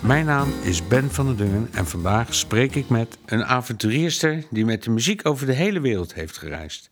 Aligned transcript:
Mijn 0.00 0.26
naam 0.26 0.52
is 0.62 0.86
Ben 0.86 1.10
van 1.10 1.26
der 1.26 1.36
Dungen 1.36 1.68
en 1.72 1.86
vandaag 1.86 2.34
spreek 2.34 2.74
ik 2.74 2.88
met 2.88 3.18
een 3.26 3.44
avonturierster 3.44 4.44
die 4.50 4.64
met 4.64 4.82
de 4.82 4.90
muziek 4.90 5.26
over 5.26 5.46
de 5.46 5.52
hele 5.52 5.80
wereld 5.80 6.14
heeft 6.14 6.38
gereisd. 6.38 6.88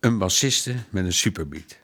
Een 0.00 0.18
bassiste 0.18 0.74
met 0.90 1.04
een 1.04 1.12
superbeat. 1.12 1.78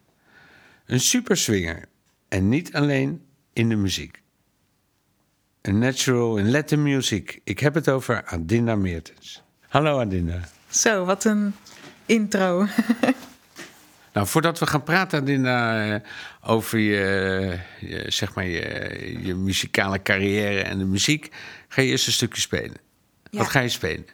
Een 0.86 1.00
superswinger 1.00 1.84
en 2.28 2.48
niet 2.48 2.72
alleen 2.72 3.22
in 3.52 3.68
de 3.68 3.76
muziek. 3.76 4.22
Een 5.60 5.78
natural 5.78 6.36
in 6.36 6.50
Latin 6.50 6.82
music. 6.82 7.40
Ik 7.44 7.58
heb 7.58 7.74
het 7.74 7.88
over 7.88 8.24
Adinda 8.24 8.76
Meertens. 8.76 9.42
Hallo 9.68 10.00
Adinda. 10.00 10.40
Zo, 10.68 11.04
wat 11.04 11.24
een 11.24 11.54
intro. 12.06 12.66
Nou, 14.12 14.26
voordat 14.26 14.58
we 14.58 14.66
gaan 14.66 14.82
praten 14.82 15.46
eh, 15.46 15.94
over 16.42 16.78
je, 16.78 17.58
zeg 18.06 18.34
maar 18.34 18.46
je, 18.46 19.18
je, 19.22 19.34
muzikale 19.34 20.02
carrière 20.02 20.62
en 20.62 20.78
de 20.78 20.84
muziek, 20.84 21.30
ga 21.68 21.82
je 21.82 21.88
eerst 21.88 22.06
een 22.06 22.12
stukje 22.12 22.40
spelen. 22.40 22.76
Wat 23.30 23.48
ga 23.48 23.60
je 23.60 23.68
spelen? 23.68 24.06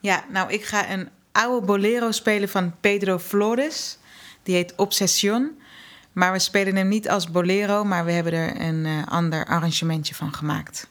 Ja, 0.00 0.24
nou, 0.28 0.52
ik 0.52 0.64
ga 0.64 0.90
een 0.90 1.08
oude 1.32 1.66
bolero 1.66 2.10
spelen 2.10 2.48
van 2.48 2.74
Pedro 2.80 3.18
Flores. 3.18 3.98
Die 4.42 4.54
heet 4.54 4.74
Obsession. 4.76 5.60
Maar 6.12 6.32
we 6.32 6.38
spelen 6.38 6.76
hem 6.76 6.88
niet 6.88 7.08
als 7.08 7.30
bolero, 7.30 7.84
maar 7.84 8.04
we 8.04 8.12
hebben 8.12 8.32
er 8.32 8.60
een 8.60 8.86
eh, 8.86 9.06
ander 9.06 9.46
arrangementje 9.46 10.14
van 10.14 10.34
gemaakt. 10.34 10.90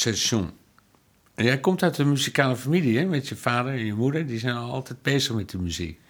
Obsession. 0.00 0.50
En 1.34 1.44
jij 1.44 1.60
komt 1.60 1.82
uit 1.82 1.98
een 1.98 2.08
muzikale 2.08 2.56
familie, 2.56 2.98
hè? 2.98 3.04
Met 3.04 3.28
je 3.28 3.36
vader 3.36 3.72
en 3.72 3.84
je 3.84 3.94
moeder. 3.94 4.26
Die 4.26 4.38
zijn 4.38 4.54
al 4.54 4.72
altijd 4.72 5.02
bezig 5.02 5.34
met 5.34 5.50
de 5.50 5.58
muziek. 5.58 6.00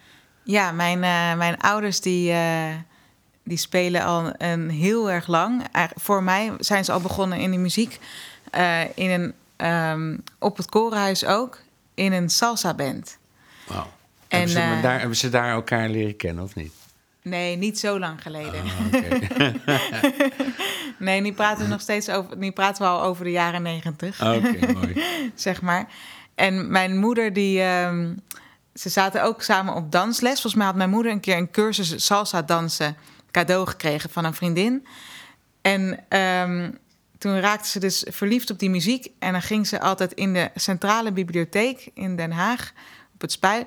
Ja, 0.43 0.71
mijn, 0.71 1.03
eh, 1.03 1.37
mijn 1.37 1.57
ouders 1.57 2.01
die, 2.01 2.31
eh, 2.31 2.75
die 3.43 3.57
spelen 3.57 4.03
al 4.03 4.33
een 4.37 4.69
heel 4.69 5.11
erg 5.11 5.27
lang. 5.27 5.63
Voor 5.95 6.23
mij 6.23 6.51
zijn 6.59 6.85
ze 6.85 6.91
al 6.91 7.01
begonnen 7.01 7.39
in 7.39 7.51
de 7.51 7.57
muziek. 7.57 7.99
eh, 8.51 8.81
in 8.95 9.09
een, 9.09 9.33
ehm, 9.55 10.17
op 10.39 10.57
het 10.57 10.69
korenhuis 10.69 11.25
ook. 11.25 11.61
In 11.93 12.11
een 12.11 12.29
salsa 12.29 12.73
band. 12.73 13.17
Wauw. 13.67 13.91
En, 14.27 14.37
hebben, 14.39 14.49
ze, 14.49 14.81
daar, 14.81 14.99
hebben 14.99 15.17
ze 15.17 15.29
daar 15.29 15.51
elkaar 15.51 15.89
leren 15.89 16.15
kennen, 16.15 16.43
of 16.43 16.55
niet? 16.55 16.73
Nee, 17.23 17.55
niet 17.55 17.79
zo 17.79 17.99
lang 17.99 18.21
geleden. 18.21 18.63
Ah. 18.63 20.03
Nee, 20.99 21.21
nu 21.21 21.33
praten 21.33 21.63
we 21.63 21.69
nog 21.69 21.81
steeds 21.81 22.09
over. 22.09 22.37
Nu 22.37 22.51
praten 22.51 22.83
we 22.83 22.89
al 22.89 23.03
over 23.03 23.23
de 23.23 23.31
jaren 23.31 23.61
negentig. 23.61 24.21
Oké, 24.21 24.71
mooi. 24.73 25.03
zeg 25.35 25.61
maar. 25.61 25.93
En 26.35 26.71
mijn 26.71 26.97
moeder, 26.97 27.33
die. 27.33 27.61
ehm, 27.61 28.13
ze 28.73 28.89
zaten 28.89 29.23
ook 29.23 29.41
samen 29.41 29.73
op 29.73 29.91
dansles. 29.91 30.31
Volgens 30.31 30.55
mij 30.55 30.65
had 30.65 30.75
mijn 30.75 30.89
moeder 30.89 31.11
een 31.11 31.19
keer 31.19 31.37
een 31.37 31.51
cursus 31.51 32.05
salsa 32.05 32.41
dansen 32.41 32.95
cadeau 33.31 33.67
gekregen 33.67 34.09
van 34.09 34.25
een 34.25 34.33
vriendin. 34.33 34.87
En 35.61 35.99
ehm, 36.09 36.71
toen 37.17 37.39
raakte 37.39 37.69
ze 37.69 37.79
dus 37.79 38.05
verliefd 38.09 38.49
op 38.49 38.59
die 38.59 38.69
muziek. 38.69 39.07
En 39.19 39.31
dan 39.31 39.41
ging 39.41 39.67
ze 39.67 39.81
altijd 39.81 40.13
in 40.13 40.33
de 40.33 40.49
centrale 40.55 41.11
bibliotheek 41.11 41.89
in 41.93 42.15
Den 42.15 42.31
Haag, 42.31 42.71
op 43.13 43.21
het 43.21 43.31
Spui, 43.31 43.65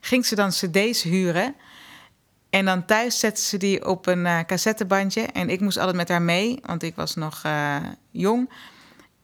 ging 0.00 0.26
ze 0.26 0.34
dan 0.34 0.50
cd's 0.50 1.02
huren. 1.02 1.54
En 2.56 2.64
dan 2.64 2.84
thuis 2.84 3.18
zette 3.18 3.40
ze 3.40 3.56
die 3.56 3.86
op 3.86 4.06
een 4.06 4.26
eh, 4.26 4.40
cassettebandje. 4.46 5.20
En 5.20 5.50
ik 5.50 5.60
moest 5.60 5.76
altijd 5.76 5.96
met 5.96 6.08
haar 6.08 6.22
mee, 6.22 6.58
want 6.62 6.82
ik 6.82 6.94
was 6.94 7.14
nog 7.14 7.40
eh, 7.42 7.76
jong. 8.10 8.50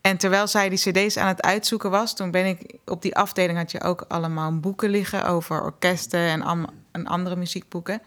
En 0.00 0.16
terwijl 0.16 0.46
zij 0.46 0.68
die 0.68 0.78
cd's 0.78 1.16
aan 1.16 1.28
het 1.28 1.42
uitzoeken 1.42 1.90
was... 1.90 2.16
toen 2.16 2.30
ben 2.30 2.46
ik... 2.46 2.74
Op 2.84 3.02
die 3.02 3.16
afdeling 3.16 3.58
had 3.58 3.70
je 3.70 3.82
ook 3.82 4.04
allemaal 4.08 4.58
boeken 4.60 4.90
liggen... 4.90 5.26
over 5.26 5.62
orkesten 5.62 6.44
en 6.92 7.06
andere 7.06 7.36
muziekboeken. 7.36 8.02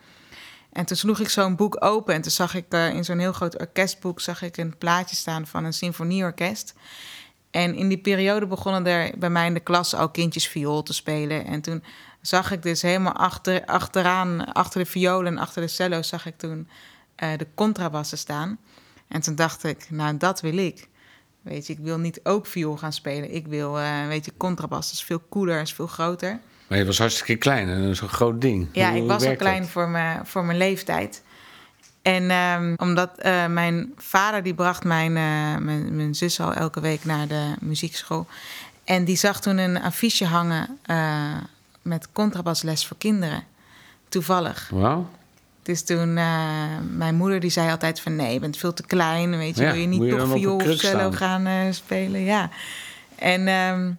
En 0.72 0.86
toen 0.86 0.98
sloeg 0.98 1.20
ik 1.20 1.30
zo'n 1.30 1.56
boek 1.56 1.84
open... 1.84 2.14
en 2.14 2.22
toen 2.22 2.32
zag 2.32 2.56
ik 2.56 2.66
eh, 2.70 2.94
in 2.94 3.04
zo'n 3.04 3.20
heel 3.20 3.34
groot 3.34 3.60
orkestboek... 3.60 4.22
zag 4.22 4.42
ik 4.42 4.58
een 4.58 4.78
plaatje 4.78 5.16
staan 5.16 5.48
van 5.48 5.64
een 5.64 5.74
symfonieorkest. 5.74 6.74
En 7.52 7.76
in 7.76 7.88
die 7.88 8.02
periode 8.02 8.48
begonnen 8.48 8.86
er 8.86 9.18
bij 9.18 9.30
mij 9.30 9.48
in 9.48 9.54
de 9.54 9.60
klas 9.60 9.96
al 9.96 10.10
kindjes 10.10 10.48
viool 10.48 10.84
te 10.84 10.94
spelen. 10.94 11.46
En 11.46 11.62
toen 11.62 11.84
zag 12.28 12.52
ik 12.52 12.64
dus 12.64 12.82
helemaal 12.82 13.14
achter, 13.14 13.66
achteraan, 13.66 14.54
achter 14.54 14.84
de 14.84 14.90
violen 14.90 15.32
en 15.32 15.38
achter 15.38 15.62
de 15.62 15.68
cello's... 15.68 16.08
zag 16.08 16.26
ik 16.26 16.38
toen 16.38 16.68
eh, 17.16 17.30
de 17.38 17.48
contrabassen 17.56 18.18
staan. 18.18 18.58
En 19.08 19.22
toen 19.22 19.36
dacht 19.36 19.64
ik, 19.64 19.86
nou, 19.90 20.18
dat 20.18 20.42
wil 20.42 20.58
ik. 20.58 20.88
Weet 21.42 21.68
je, 21.68 21.74
ik 21.74 21.80
wil 21.80 21.98
niet 21.98 22.20
ook 22.24 22.46
viool 22.46 22.78
gaan 22.78 22.94
spelen. 22.94 23.34
Ik 23.34 23.48
wil, 23.48 23.80
eh, 23.80 24.08
weet 24.08 24.26
je, 24.26 24.32
contrabas. 24.38 24.86
Dat 24.86 24.94
is 24.94 25.04
veel 25.04 25.22
cooler, 25.30 25.62
is 25.62 25.74
veel 25.74 25.88
groter. 25.88 26.40
Maar 26.68 26.78
je 26.78 26.86
was 26.86 26.98
hartstikke 26.98 27.36
klein 27.36 27.70
en 27.70 27.82
een 27.82 27.96
groot 27.96 28.42
ding. 28.42 28.68
Ja, 28.72 28.92
Hoe- 28.92 29.02
ik 29.02 29.08
was 29.08 29.26
al 29.26 29.36
klein 29.36 29.62
dat? 29.62 29.70
voor 29.72 29.90
mijn, 29.90 30.26
voor 30.26 30.46
mijn 30.46 30.58
leeftijd. 30.58 31.24
En 32.02 32.30
ehm, 32.30 32.74
omdat 32.78 33.18
eh, 33.18 33.46
mijn 33.46 33.94
vader 33.98 34.44
die 34.44 34.54
bracht 34.54 34.84
mijn, 34.84 35.14
mijn, 35.14 35.96
mijn 35.96 36.16
zus 36.16 36.40
al 36.40 36.54
elke 36.54 36.80
week 36.80 37.06
naar 37.06 37.28
de 37.28 37.54
muziekschool. 37.60 38.28
En 38.84 39.06
die 39.06 39.18
zag 39.18 39.42
toen 39.42 39.58
een 39.58 39.82
affiche 39.82 40.26
hangen 40.26 40.80
met 41.86 42.12
contrabasles 42.12 42.86
voor 42.88 42.98
kinderen. 42.98 43.44
Toevallig. 44.10 44.70
Wauw. 44.74 45.10
Dus 45.62 45.84
toen, 45.84 46.18
eh, 46.18 46.78
mijn 46.92 47.16
moeder 47.16 47.40
die 47.40 47.50
zei 47.50 47.70
altijd 47.72 48.00
van... 48.00 48.16
nee, 48.16 48.34
je 48.34 48.40
bent 48.40 48.58
veel 48.58 48.74
te 48.74 48.86
klein, 48.86 49.38
weet 49.38 49.58
je, 49.58 49.64
Ja, 49.64 49.72
wil 49.72 49.82
je 49.82 49.88
niet 49.88 50.02
je 50.04 50.28
viool 50.28 50.56
of 50.56 50.78
cello 50.78 51.12
gaan 51.12 51.46
eh, 51.46 51.72
spelen? 51.72 52.22
Ja. 52.22 52.50
En 53.16 53.48
ehm, 53.48 53.92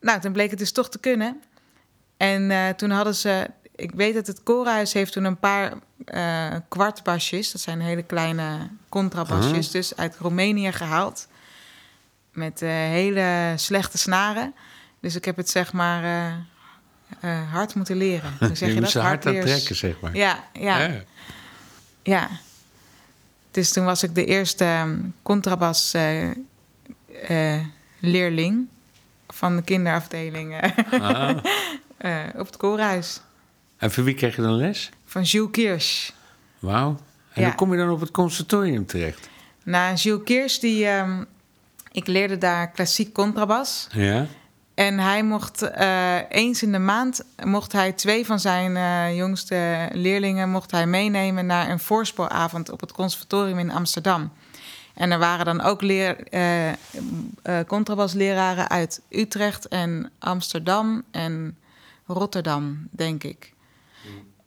nou, 0.00 0.20
toen 0.20 0.32
bleek 0.32 0.50
het 0.50 0.58
dus 0.58 0.72
toch 0.72 0.88
te 0.90 0.98
kunnen. 0.98 1.40
En 2.16 2.50
eh, 2.50 2.68
toen 2.68 2.90
hadden 2.90 3.14
ze... 3.14 3.50
Ik 3.76 3.90
weet 3.90 4.14
dat 4.14 4.26
het 4.26 4.42
koorhuis 4.42 4.92
heeft 4.92 5.12
toen 5.12 5.24
een 5.24 5.38
paar 5.38 5.72
kwartbasjes... 6.68 7.52
dat 7.52 7.60
zijn 7.60 7.80
hele 7.80 8.02
kleine 8.02 8.68
contrabasjes, 8.88 9.66
Ah. 9.66 9.72
dus 9.72 9.96
uit 9.96 10.16
Roemenië 10.18 10.72
gehaald. 10.72 11.28
Met 12.32 12.60
hele 12.60 13.52
slechte 13.56 13.98
snaren. 13.98 14.54
Dus 15.00 15.16
ik 15.16 15.24
heb 15.24 15.36
het 15.36 15.50
zeg 15.50 15.72
maar 15.72 16.02
eh, 17.20 17.52
hard 17.52 17.74
moeten 17.74 17.96
leren. 17.96 18.32
Hoe 18.38 18.54
zeg 18.54 18.68
je, 18.68 18.74
je 18.74 18.80
dat? 18.80 18.92
hard 18.92 19.26
aan 19.26 19.40
trekken, 19.40 19.76
zeg 19.76 20.00
maar. 20.00 20.16
Ja, 20.16 20.44
ja. 20.52 20.78
Ja. 20.78 20.90
Ja. 22.02 22.28
Dus 23.50 23.72
toen 23.72 23.84
was 23.84 24.02
ik 24.02 24.14
de 24.14 24.24
eerste 24.24 24.64
ehm, 24.64 24.98
contrabas 25.22 25.94
eh, 25.94 26.30
eh, 27.28 27.60
leerling 27.98 28.66
van 29.28 29.56
de 29.56 29.62
kinderafdeling 29.62 30.72
Ah. 30.90 31.36
op 32.40 32.46
het 32.46 32.56
koorhuis 32.56 33.20
En 33.76 33.90
voor 33.90 34.04
wie 34.04 34.14
kreeg 34.14 34.36
je 34.36 34.42
dan 34.42 34.54
les? 34.54 34.90
van 35.04 35.22
Jules 35.22 35.50
Kirsch. 35.50 36.10
Wauw. 36.58 36.88
En 37.32 37.40
Ja. 37.42 37.46
dan 37.48 37.56
kom 37.56 37.72
je 37.72 37.78
dan 37.78 37.90
op 37.90 38.00
het 38.00 38.10
conservatorium 38.10 38.86
terecht. 38.86 39.28
Nou, 39.62 39.94
Jules 39.94 40.24
Kirsch, 40.24 40.58
die, 40.58 40.86
ehm, 40.86 41.24
ik 41.92 42.06
leerde 42.06 42.38
daar 42.38 42.70
klassiek 42.70 43.12
contrabas. 43.14 43.86
Ja? 43.92 44.26
En 44.80 44.98
hij 44.98 45.22
mocht 45.22 45.62
eh, 45.62 46.16
eens 46.28 46.62
in 46.62 46.72
de 46.72 46.78
maand 46.78 47.24
mocht 47.44 47.72
hij 47.72 47.92
twee 47.92 48.26
van 48.26 48.40
zijn 48.40 48.76
eh, 48.76 49.16
jongste 49.16 49.88
leerlingen 49.92 50.50
mocht 50.50 50.70
hij 50.70 50.86
meenemen 50.86 51.46
naar 51.46 51.70
een 51.70 51.78
voorspooravond 51.78 52.70
op 52.70 52.80
het 52.80 52.92
conservatorium 52.92 53.58
in 53.58 53.70
Amsterdam. 53.70 54.32
En 54.94 55.10
er 55.10 55.18
waren 55.18 55.44
dan 55.44 55.60
ook 55.60 55.82
leer, 55.82 56.28
eh, 56.28 57.60
contrabasleraren 57.66 58.68
uit 58.68 59.02
Utrecht 59.08 59.68
en 59.68 60.10
Amsterdam 60.18 61.02
en 61.10 61.58
Rotterdam, 62.06 62.88
denk 62.90 63.24
ik. 63.24 63.52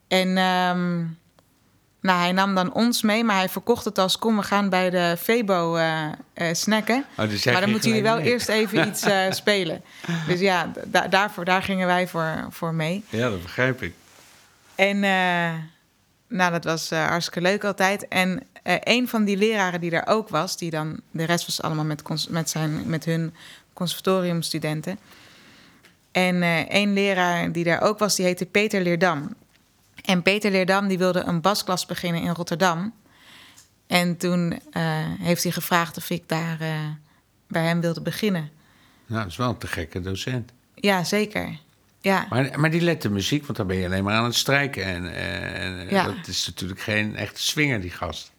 En 0.08 0.38
ehm, 0.38 1.06
nou, 2.04 2.20
hij 2.20 2.32
nam 2.32 2.56
dan 2.56 2.74
ons 2.74 3.02
mee, 3.02 3.24
maar 3.24 3.36
hij 3.36 3.50
verkocht 3.50 3.86
het 3.86 3.98
als... 3.98 4.18
kom, 4.18 4.36
we 4.38 4.44
gaan 4.44 4.70
bij 4.70 4.90
de 4.90 5.16
Febo 5.20 5.76
eh, 5.76 6.10
snacken. 6.52 7.06
Oh, 7.18 7.30
dus 7.30 7.46
maar 7.46 7.62
dan 7.62 7.70
moeten 7.70 7.90
jullie 7.90 8.04
wel 8.04 8.16
mee. 8.16 8.32
eerst 8.32 8.50
even 8.50 8.86
iets 8.88 9.02
eh, 9.02 9.32
spelen. 9.32 9.82
Dus 10.28 10.40
ja, 10.40 10.72
da- 10.86 11.08
daarvoor, 11.08 11.46
daar 11.46 11.64
gingen 11.64 11.88
wij 11.88 12.08
voor, 12.08 12.48
voor 12.50 12.74
mee. 12.74 13.04
Ja, 13.10 13.30
dat 13.30 13.42
begrijp 13.42 13.82
ik. 13.82 13.94
En 14.76 15.00
nou, 16.28 16.52
dat 16.52 16.64
was 16.64 16.90
hartstikke 16.90 17.42
leuk 17.42 17.64
altijd. 17.64 18.08
En 18.08 18.44
een 18.64 19.08
van 19.08 19.24
die 19.24 19.38
leraren 19.38 19.82
die 19.82 19.90
daar 19.90 20.08
ook 20.08 20.30
was... 20.30 20.58
die 20.58 20.70
dan, 20.70 21.00
de 21.12 21.24
rest 21.24 21.46
was 21.46 21.62
allemaal 21.62 21.86
met, 21.86 22.30
met, 22.30 22.50
zijn, 22.50 22.82
met 22.86 23.06
hun 23.06 23.34
conservatoriumstudenten... 23.74 25.00
En 26.12 26.44
eh 26.44 26.70
één 26.70 26.94
leraar 26.94 27.52
die 27.52 27.64
daar 27.64 27.82
ook 27.82 28.00
was, 28.00 28.16
die 28.16 28.26
heette 28.26 28.46
Peter 28.46 28.82
Leerdam. 28.82 29.36
En 30.04 30.22
Peter 30.22 30.52
Leerdam 30.52 30.88
die 30.88 30.98
wilde 30.98 31.20
een 31.24 31.42
basklas 31.42 31.86
beginnen 31.86 32.22
in 32.22 32.30
Rotterdam. 32.34 32.94
En 33.88 34.18
toen 34.18 34.60
eh, 34.72 34.84
heeft 35.20 35.44
hij 35.44 35.52
gevraagd 35.52 35.98
of 35.98 36.10
ik 36.10 36.30
daar 36.30 36.62
eh, 36.62 36.70
bij 37.48 37.64
hem 37.66 37.82
wilde 37.82 38.02
beginnen. 38.02 38.50
Nou, 39.06 39.22
dat 39.22 39.32
is 39.32 39.38
wel 39.38 39.50
een 39.50 39.58
te 39.58 39.68
gekke 39.68 40.02
docent. 40.02 40.52
Ja, 40.76 41.04
zeker. 41.04 41.58
Ja, 42.02 42.26
Maar, 42.30 42.60
maar 42.60 42.72
die 42.72 42.82
lette 42.82 43.10
muziek, 43.10 43.46
want 43.46 43.58
dan 43.58 43.68
ben 43.68 43.78
je 43.78 43.86
alleen 43.86 44.04
maar 44.04 44.16
aan 44.16 44.24
het 44.24 44.36
strijken. 44.36 44.84
En, 44.86 45.14
en 45.56 45.90
Ja. 45.90 46.06
dat 46.06 46.28
is 46.28 46.46
natuurlijk 46.48 46.80
geen 46.82 47.16
echte 47.16 47.42
swinger, 47.42 47.82
die 47.82 47.90
gast. 47.92 48.32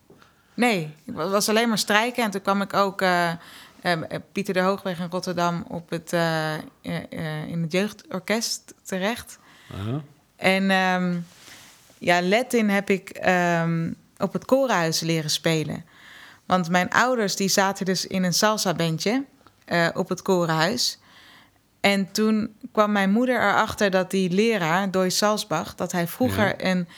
nee, 0.54 0.94
het 1.06 1.14
was 1.14 1.48
alleen 1.48 1.68
maar 1.68 1.78
strijken. 1.78 2.24
En 2.24 2.30
toen 2.30 2.42
kwam 2.42 2.62
ik 2.62 2.72
ook 2.74 3.00
eh, 3.02 3.32
Pieter 4.32 4.54
de 4.54 4.60
Hoogweg 4.60 4.98
in 4.98 5.08
Rotterdam 5.10 5.64
op 5.68 5.90
het, 5.90 6.12
in 7.48 7.62
het 7.62 7.72
jeugdorkest 7.72 8.74
terecht. 8.82 9.38
Aha. 9.74 10.00
En 10.36 10.70
ehm, 10.70 11.16
ja, 11.98 12.22
Latin 12.22 12.68
heb 12.68 12.90
ik 12.90 13.08
ehm, 13.08 13.92
op 14.18 14.32
het 14.32 14.44
korenhuis 14.44 15.00
leren 15.00 15.30
spelen. 15.30 15.84
Want 16.46 16.68
mijn 16.70 16.90
ouders 16.90 17.36
die 17.36 17.48
zaten 17.48 17.84
dus 17.84 18.06
in 18.06 18.22
een 18.22 18.34
salsa-bandje 18.34 19.24
eh, 19.64 19.88
op 19.94 20.08
het 20.08 20.22
korenhuis. 20.22 20.98
En 21.80 22.12
toen 22.12 22.54
kwam 22.72 22.92
mijn 22.92 23.10
moeder 23.10 23.36
erachter 23.40 23.90
dat 23.90 24.10
die 24.10 24.30
leraar, 24.30 24.90
Doy 24.90 25.10
Salzbach... 25.10 25.74
dat 25.74 25.92
hij 25.92 26.06
vroeger 26.08 26.46
Ja. 26.46 26.70
een 26.70 26.88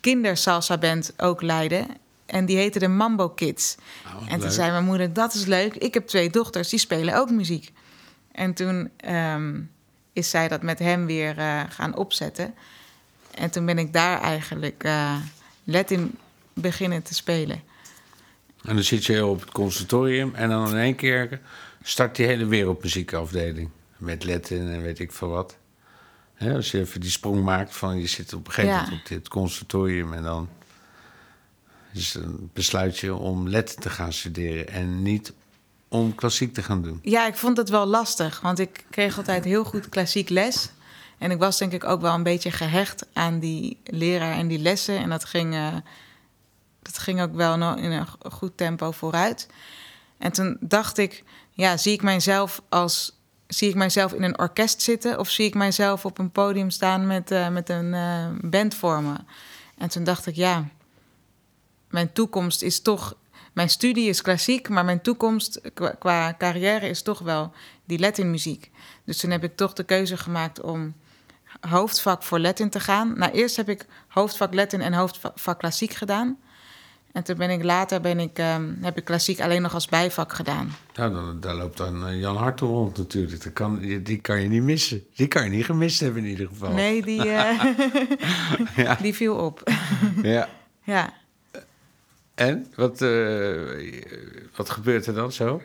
kindersalsa-band 0.00 1.12
ook 1.16 1.42
leidde. 1.42 1.86
En 2.26 2.46
die 2.46 2.56
heette 2.56 2.78
de 2.78 2.88
Mambo 2.88 3.28
Kids. 3.28 3.74
Wat 4.04 4.22
en 4.22 4.28
toen 4.28 4.40
leuk. 4.40 4.50
zei 4.50 4.70
mijn 4.70 4.84
moeder, 4.84 5.12
dat 5.12 5.34
is 5.34 5.44
leuk. 5.44 5.74
Ik 5.74 5.94
heb 5.94 6.06
twee 6.06 6.30
dochters, 6.30 6.68
die 6.68 6.78
spelen 6.78 7.16
ook 7.16 7.30
muziek. 7.30 7.72
En 8.32 8.54
toen 8.54 8.90
ehm, 8.96 9.60
is 10.12 10.30
zij 10.30 10.48
dat 10.48 10.62
met 10.62 10.78
hem 10.78 11.06
weer 11.06 11.38
eh, 11.38 11.60
gaan 11.68 11.96
opzetten. 11.96 12.54
En 13.36 13.50
toen 13.50 13.66
ben 13.66 13.78
ik 13.78 13.92
daar 13.92 14.20
eigenlijk 14.20 14.84
eh 14.84 15.16
Latin 15.64 16.18
beginnen 16.52 17.02
te 17.02 17.14
spelen. 17.14 17.62
En 18.64 18.74
dan 18.74 18.84
zit 18.84 19.04
je 19.04 19.26
op 19.26 19.40
het 19.40 19.50
conservatorium 19.50 20.34
en 20.34 20.48
dan 20.48 20.68
in 20.70 20.76
één 20.76 20.94
keer 20.94 21.40
start 21.82 22.16
die 22.16 22.26
hele 22.26 22.46
wereldmuziekafdeling. 22.46 23.70
Met 23.96 24.24
letten 24.24 24.72
en 24.72 24.82
weet 24.82 24.98
ik 24.98 25.12
veel 25.12 25.28
wat. 25.28 25.56
Als 26.38 26.70
je 26.70 26.78
even 26.80 27.00
die 27.00 27.10
sprong 27.10 27.42
maakt 27.42 27.76
van 27.76 27.98
je 28.00 28.06
zit 28.06 28.32
op 28.32 28.46
een 28.46 28.52
gegeven 28.52 28.76
Ja. 28.76 28.82
moment 28.82 29.00
op 29.00 29.08
dit 29.08 29.28
conservatorium 29.28 30.12
en 30.12 30.22
dan 30.22 30.48
dus 31.92 32.12
dan 32.12 32.50
besluit 32.52 32.98
je 32.98 33.14
om 33.14 33.48
letten 33.48 33.80
te 33.80 33.90
gaan 33.90 34.12
studeren 34.12 34.68
en 34.68 35.02
niet 35.02 35.32
om 35.88 36.14
klassiek 36.14 36.54
te 36.54 36.62
gaan 36.62 36.82
doen? 36.82 36.98
Ja, 37.02 37.26
ik 37.26 37.34
vond 37.36 37.56
het 37.56 37.68
wel 37.68 37.86
lastig, 37.86 38.40
want 38.40 38.58
ik 38.58 38.84
kreeg 38.90 39.16
altijd 39.16 39.44
heel 39.44 39.64
goed 39.64 39.88
klassiek 39.88 40.28
les. 40.28 40.70
En 41.18 41.30
ik 41.30 41.38
was 41.38 41.58
denk 41.58 41.72
ik 41.72 41.84
ook 41.84 42.00
wel 42.00 42.14
een 42.14 42.22
beetje 42.22 42.50
gehecht 42.50 43.06
aan 43.12 43.38
die 43.38 43.80
leraar 43.84 44.36
en 44.36 44.48
die 44.48 44.58
lessen. 44.58 44.98
En 44.98 45.08
dat 45.08 45.24
ging, 45.24 45.54
uh, 45.54 45.74
dat 46.82 46.98
ging 46.98 47.20
ook 47.20 47.34
wel 47.34 47.54
in 47.76 47.90
een 47.90 48.06
goed 48.32 48.56
tempo 48.56 48.90
vooruit. 48.90 49.48
En 50.18 50.32
toen 50.32 50.56
dacht 50.60 50.98
ik, 50.98 51.24
ja, 51.50 51.76
zie 51.76 51.92
ik 51.92 52.02
mijzelf 52.02 52.62
als 52.68 53.12
zie 53.46 53.68
ik 53.68 53.74
mijzelf 53.74 54.12
in 54.12 54.22
een 54.22 54.38
orkest 54.38 54.82
zitten 54.82 55.18
of 55.18 55.30
zie 55.30 55.46
ik 55.46 55.54
mijzelf 55.54 56.04
op 56.04 56.18
een 56.18 56.30
podium 56.30 56.70
staan 56.70 57.06
met, 57.06 57.30
uh, 57.30 57.48
met 57.48 57.68
een 57.68 57.92
uh, 57.92 58.26
band 58.50 58.74
voor 58.74 59.02
me? 59.02 59.14
En 59.78 59.88
toen 59.88 60.04
dacht 60.04 60.26
ik, 60.26 60.34
ja, 60.34 60.68
mijn 61.90 62.12
toekomst 62.12 62.62
is 62.62 62.80
toch. 62.80 63.16
Mijn 63.52 63.70
studie 63.70 64.08
is 64.08 64.22
klassiek, 64.22 64.68
maar 64.68 64.84
mijn 64.84 65.00
toekomst 65.00 65.60
qua, 65.98 66.34
carrière 66.38 66.88
is 66.88 67.02
toch 67.02 67.18
wel 67.18 67.52
die 67.84 67.98
Latin-muziek. 67.98 68.70
Dus 69.04 69.18
toen 69.18 69.30
heb 69.30 69.44
ik 69.44 69.56
toch 69.56 69.72
de 69.72 69.84
keuze 69.84 70.16
gemaakt 70.16 70.60
om 70.60 70.94
hoofdvak 71.68 72.22
voor 72.22 72.38
Latin 72.38 72.70
te 72.70 72.80
gaan. 72.80 73.18
Nou, 73.18 73.32
eerst 73.32 73.56
heb 73.56 73.68
ik 73.68 73.86
hoofdvak 74.08 74.54
Latin 74.54 74.80
en 74.80 74.92
hoofdvak 74.92 75.58
klassiek 75.58 75.92
gedaan. 75.92 76.38
En 77.14 77.24
toen 77.24 77.36
ben 77.36 77.50
ik 77.50 77.62
later 77.62 78.00
ben 78.00 78.18
ik, 78.18 78.38
um, 78.38 78.78
heb 78.80 78.96
ik 78.96 79.04
klassiek 79.04 79.40
alleen 79.40 79.62
nog 79.62 79.74
als 79.74 79.86
bijvak 79.86 80.32
gedaan. 80.32 80.76
Nou, 80.94 81.14
dan, 81.14 81.40
daar 81.40 81.54
loopt 81.54 81.76
dan 81.76 82.08
uh, 82.08 82.20
Jan 82.20 82.36
Hartel 82.36 82.68
rond 82.68 82.96
natuurlijk. 82.98 83.42
Dat 83.44 83.52
kan, 83.52 83.78
die, 83.78 84.02
die, 84.02 84.20
kan 84.20 84.40
je 84.40 84.48
niet 84.48 84.62
missen. 84.62 85.04
Die 85.14 85.28
kan 85.28 85.44
je 85.44 85.50
niet 85.50 85.64
gemist 85.64 86.00
hebben 86.00 86.24
in 86.24 86.30
ieder 86.30 86.46
geval. 86.46 86.72
Nee, 86.72 87.02
die, 87.02 87.26
uh, 87.26 87.64
ja. 88.76 88.94
die 89.02 89.14
viel 89.14 89.34
op. 89.34 89.70
ja. 90.22 90.48
Ja. 90.82 91.12
En? 92.34 92.66
Wat, 92.74 93.02
uh, 93.02 93.60
wat 94.56 94.70
gebeurt 94.70 95.06
er 95.06 95.14
dan 95.14 95.32
zo? 95.32 95.62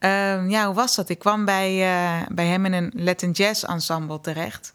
Ehm, 0.00 0.48
ja, 0.48 0.66
hoe 0.66 0.74
was 0.74 0.94
dat? 0.94 1.08
Ik 1.08 1.18
kwam 1.18 1.44
bij, 1.44 1.76
bij 2.28 2.46
hem 2.46 2.64
in 2.64 2.72
een 2.72 2.92
Latin 2.94 3.30
Jazz 3.30 3.64
ensemble 3.64 4.20
terecht. 4.20 4.72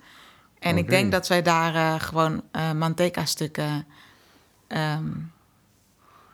En 0.59 0.71
okay. 0.71 0.83
ik 0.83 0.89
denk 0.89 1.11
dat 1.11 1.27
wij 1.27 1.41
daar 1.41 1.99
gewoon 1.99 2.43
Manteca-stukken... 2.75 3.85
Um, 4.67 5.31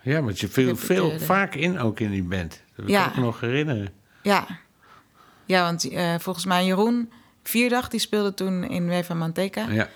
ja, 0.01 0.21
want 0.21 0.39
je 0.39 0.47
viel 0.47 0.75
veel 0.75 1.19
vaak 1.19 1.55
in 1.55 1.79
ook 1.79 1.99
in 1.99 2.11
die 2.11 2.23
band. 2.23 2.61
Dat 2.75 2.87
ja. 2.87 3.01
kan 3.01 3.11
ik 3.11 3.17
me 3.17 3.23
nog 3.23 3.39
herinneren. 3.39 3.93
Ja, 4.21 4.47
ja 5.45 5.63
want 5.63 5.89
volgens 6.17 6.45
mij 6.45 6.65
Jeroen 6.65 7.11
Vierdag, 7.43 7.87
die 7.89 7.99
speelde 7.99 8.33
toen 8.33 8.63
in 8.63 8.87
Weva 8.87 9.13
Manteca. 9.13 9.69
Ja. 9.69 9.89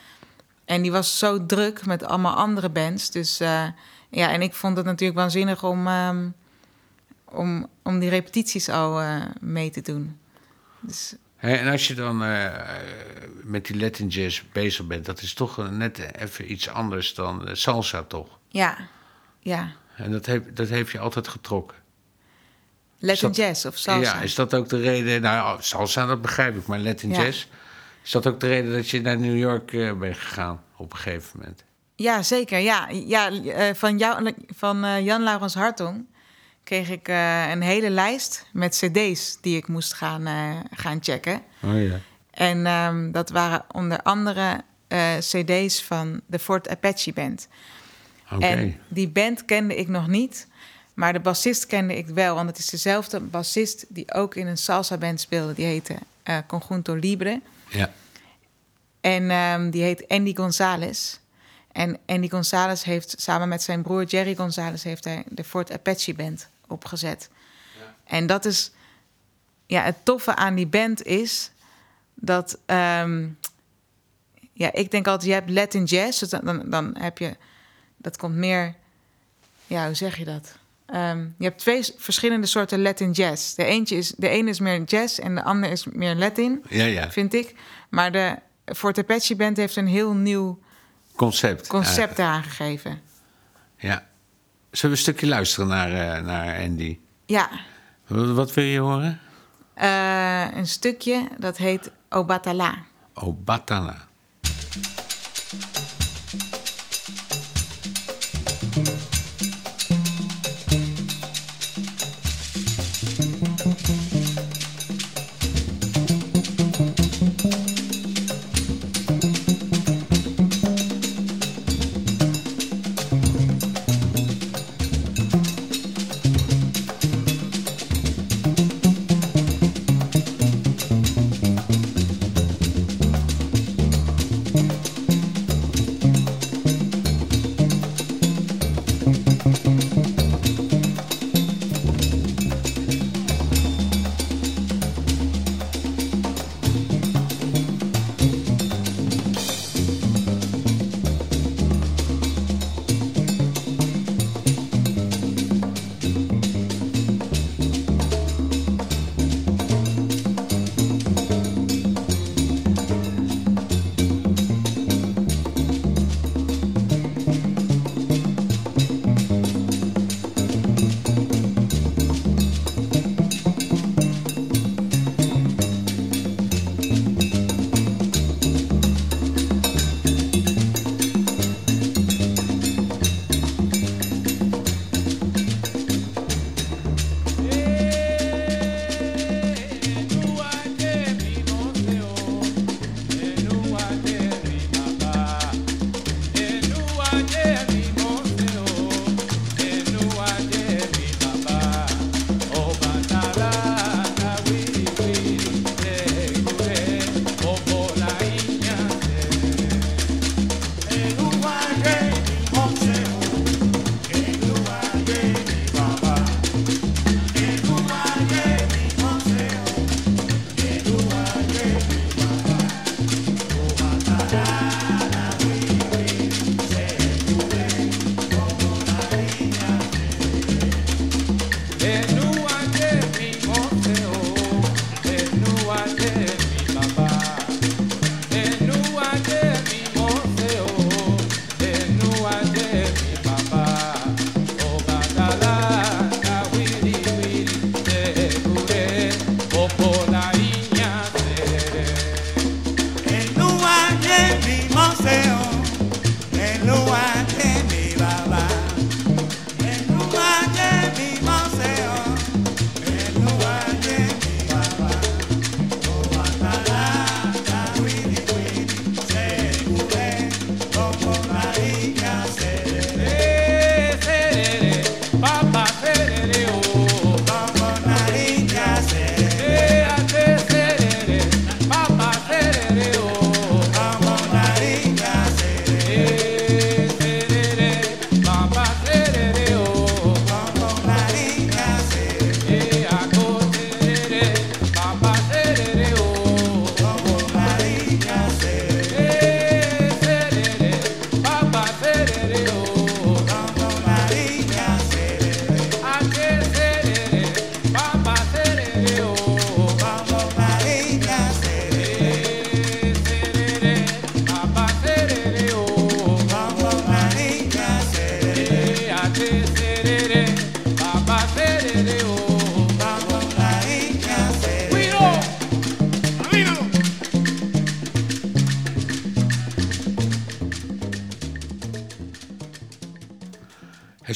En 0.65 0.81
die 0.81 0.91
was 0.91 1.19
zo 1.19 1.45
druk 1.45 1.85
met 1.85 2.03
allemaal 2.03 2.35
andere 2.35 2.69
bands. 2.69 3.11
Dus 3.11 3.37
ja, 3.37 3.73
en 4.09 4.41
ik 4.41 4.53
vond 4.53 4.77
het 4.77 4.85
natuurlijk 4.85 5.19
waanzinnig 5.19 5.63
om, 5.63 5.87
um, 5.87 6.33
om, 7.25 7.67
om 7.83 7.99
die 7.99 8.09
repetities 8.09 8.69
al 8.69 9.01
uh, 9.01 9.25
mee 9.39 9.69
te 9.69 9.81
doen. 9.81 10.19
Dus... 10.79 11.15
Hey, 11.35 11.59
en 11.59 11.71
als 11.71 11.87
je 11.87 11.93
dan 11.93 12.23
uh, 12.23 12.53
met 13.43 13.65
die 13.65 13.79
Latin 13.79 14.07
jazz 14.07 14.41
bezig 14.51 14.87
bent, 14.87 15.05
dat 15.05 15.21
is 15.21 15.33
toch 15.33 15.71
net 15.71 16.15
even 16.19 16.51
iets 16.51 16.69
anders 16.69 17.13
dan 17.13 17.49
salsa, 17.51 18.03
toch? 18.03 18.39
Ja, 18.47 18.77
ja. 19.39 19.71
En 19.95 20.11
dat, 20.11 20.25
heeft 20.25 20.55
dat 20.55 20.69
heeft 20.69 20.91
je 20.91 20.99
altijd 20.99 21.27
getrokken. 21.27 21.77
Latin 22.99 23.27
dat, 23.27 23.35
jazz 23.35 23.65
of 23.65 23.77
salsa? 23.77 24.17
Ja, 24.17 24.21
is 24.21 24.35
dat 24.35 24.53
ook 24.53 24.69
de 24.69 24.79
reden... 24.79 25.21
Nou, 25.21 25.61
salsa, 25.61 26.05
dat 26.05 26.21
begrijp 26.21 26.57
ik, 26.57 26.65
maar 26.65 26.79
Latin 26.79 27.09
ja. 27.09 27.23
jazz... 27.23 27.47
Is 28.03 28.11
dat 28.11 28.27
ook 28.27 28.39
de 28.39 28.47
reden 28.47 28.71
dat 28.71 28.89
je 28.89 29.01
naar 29.01 29.19
New 29.19 29.37
York 29.37 29.71
uh, 29.71 29.93
bent 29.93 30.17
gegaan 30.17 30.63
op 30.77 30.91
een 30.91 30.97
gegeven 30.97 31.39
moment? 31.39 31.63
Ja, 31.95 32.23
zeker. 32.23 32.59
Ja, 32.59 32.89
ja 32.89 33.31
uh, 33.31 33.73
van, 33.73 33.97
jou, 33.97 34.33
van 34.55 34.85
uh, 34.85 35.05
Jan 35.05 35.23
Laurens 35.23 35.53
Hartong 35.53 36.05
kreeg 36.65 36.89
ik 36.89 37.07
een 37.51 37.61
hele 37.61 37.89
lijst 37.89 38.45
met 38.53 38.75
cd's 38.75 39.37
die 39.41 39.57
ik 39.57 39.67
moest 39.67 39.93
gaan, 39.93 40.27
gaan 40.71 40.97
checken. 41.01 41.41
Oh 41.63 41.81
ja. 41.81 41.99
En 42.31 42.67
um, 42.67 43.11
dat 43.11 43.29
waren 43.29 43.65
onder 43.71 44.01
andere 44.01 44.63
cd's 45.19 45.83
van 45.83 46.21
de 46.25 46.39
Fort 46.39 46.69
Apache 46.69 47.13
Band. 47.13 47.47
Okay. 48.31 48.51
En 48.51 48.79
die 48.87 49.09
band 49.09 49.45
kende 49.45 49.75
ik 49.75 49.87
nog 49.87 50.07
niet. 50.07 50.47
Maar 50.93 51.13
de 51.13 51.19
bassist 51.19 51.65
kende 51.65 51.97
ik 51.97 52.07
wel. 52.07 52.35
Want 52.35 52.49
het 52.49 52.57
is 52.57 52.69
dezelfde 52.69 53.19
bassist 53.19 53.85
die 53.89 54.13
ook 54.13 54.35
in 54.35 54.47
een 54.47 54.57
salsa 54.57 54.97
band 54.97 55.21
speelde. 55.21 55.53
Die 55.53 55.65
heette 55.65 55.95
Conjunto 56.47 56.93
Libre. 56.95 57.41
Ja. 57.69 57.93
En 59.01 59.31
um, 59.31 59.69
die 59.69 59.83
heet 59.83 60.07
Andy 60.07 60.35
Gonzalez. 60.35 61.17
En 61.71 61.99
Andy 62.05 62.29
Gonzalez 62.29 62.83
heeft 62.83 63.15
samen 63.17 63.47
met 63.47 63.63
zijn 63.63 63.81
broer 63.81 64.03
Jerry 64.03 64.35
Gonzalez... 64.35 64.83
heeft 64.83 65.03
hij 65.03 65.23
de 65.29 65.43
Fort 65.43 65.71
Apache 65.71 66.13
Band 66.13 66.49
opgezet. 66.67 67.29
Ja. 67.79 67.95
En 68.03 68.27
dat 68.27 68.45
is... 68.45 68.71
Ja, 69.65 69.81
het 69.81 70.05
toffe 70.05 70.35
aan 70.35 70.55
die 70.55 70.67
band 70.67 71.03
is 71.03 71.51
dat... 72.13 72.59
Um, 72.65 73.37
ja, 74.53 74.73
ik 74.73 74.91
denk 74.91 75.07
altijd, 75.07 75.29
je 75.29 75.33
hebt 75.33 75.49
Latin 75.49 75.83
jazz. 75.83 76.19
Dus 76.19 76.29
dan, 76.29 76.41
dan, 76.43 76.69
dan 76.69 76.95
heb 76.97 77.17
je 77.17 77.37
dat 77.97 78.17
komt 78.17 78.35
meer. 78.35 78.75
Ja, 79.67 79.85
hoe 79.85 79.95
zeg 79.95 80.17
je 80.17 80.25
dat? 80.25 80.57
Um, 80.93 81.35
je 81.37 81.43
hebt 81.43 81.59
twee 81.59 81.83
verschillende 81.97 82.47
soorten 82.47 82.81
Latin 82.81 83.11
jazz. 83.11 83.53
De, 83.53 83.63
eentje 83.63 83.95
is, 83.95 84.13
de 84.17 84.29
ene 84.29 84.49
is 84.49 84.59
meer 84.59 84.83
jazz 84.83 85.19
en 85.19 85.35
de 85.35 85.43
andere 85.43 85.71
is 85.71 85.85
meer 85.85 86.15
Latin, 86.15 86.63
ja, 86.69 86.85
ja. 86.85 87.11
vind 87.11 87.33
ik. 87.33 87.55
Maar 87.89 88.11
de 88.11 88.39
Fort 88.65 88.97
Apache 88.97 89.35
Band 89.35 89.57
heeft 89.57 89.75
een 89.75 89.87
heel 89.87 90.13
nieuw 90.13 90.59
concept, 91.15 91.67
concept 91.67 92.19
aangegeven. 92.19 93.01
Ja. 93.77 94.07
Zullen 94.75 94.95
we 94.95 95.01
een 95.01 95.11
stukje 95.11 95.27
luisteren 95.27 95.67
naar, 95.67 95.91
uh, 95.91 96.25
naar 96.25 96.63
Andy? 96.63 96.99
Ja. 97.25 97.49
Wat, 98.07 98.29
wat 98.29 98.53
wil 98.53 98.63
je 98.63 98.79
horen? 98.79 99.19
Uh, 99.77 100.55
een 100.55 100.67
stukje 100.67 101.27
dat 101.37 101.57
heet 101.57 101.91
Obatala. 102.09 102.75
Obatala. 103.13 104.07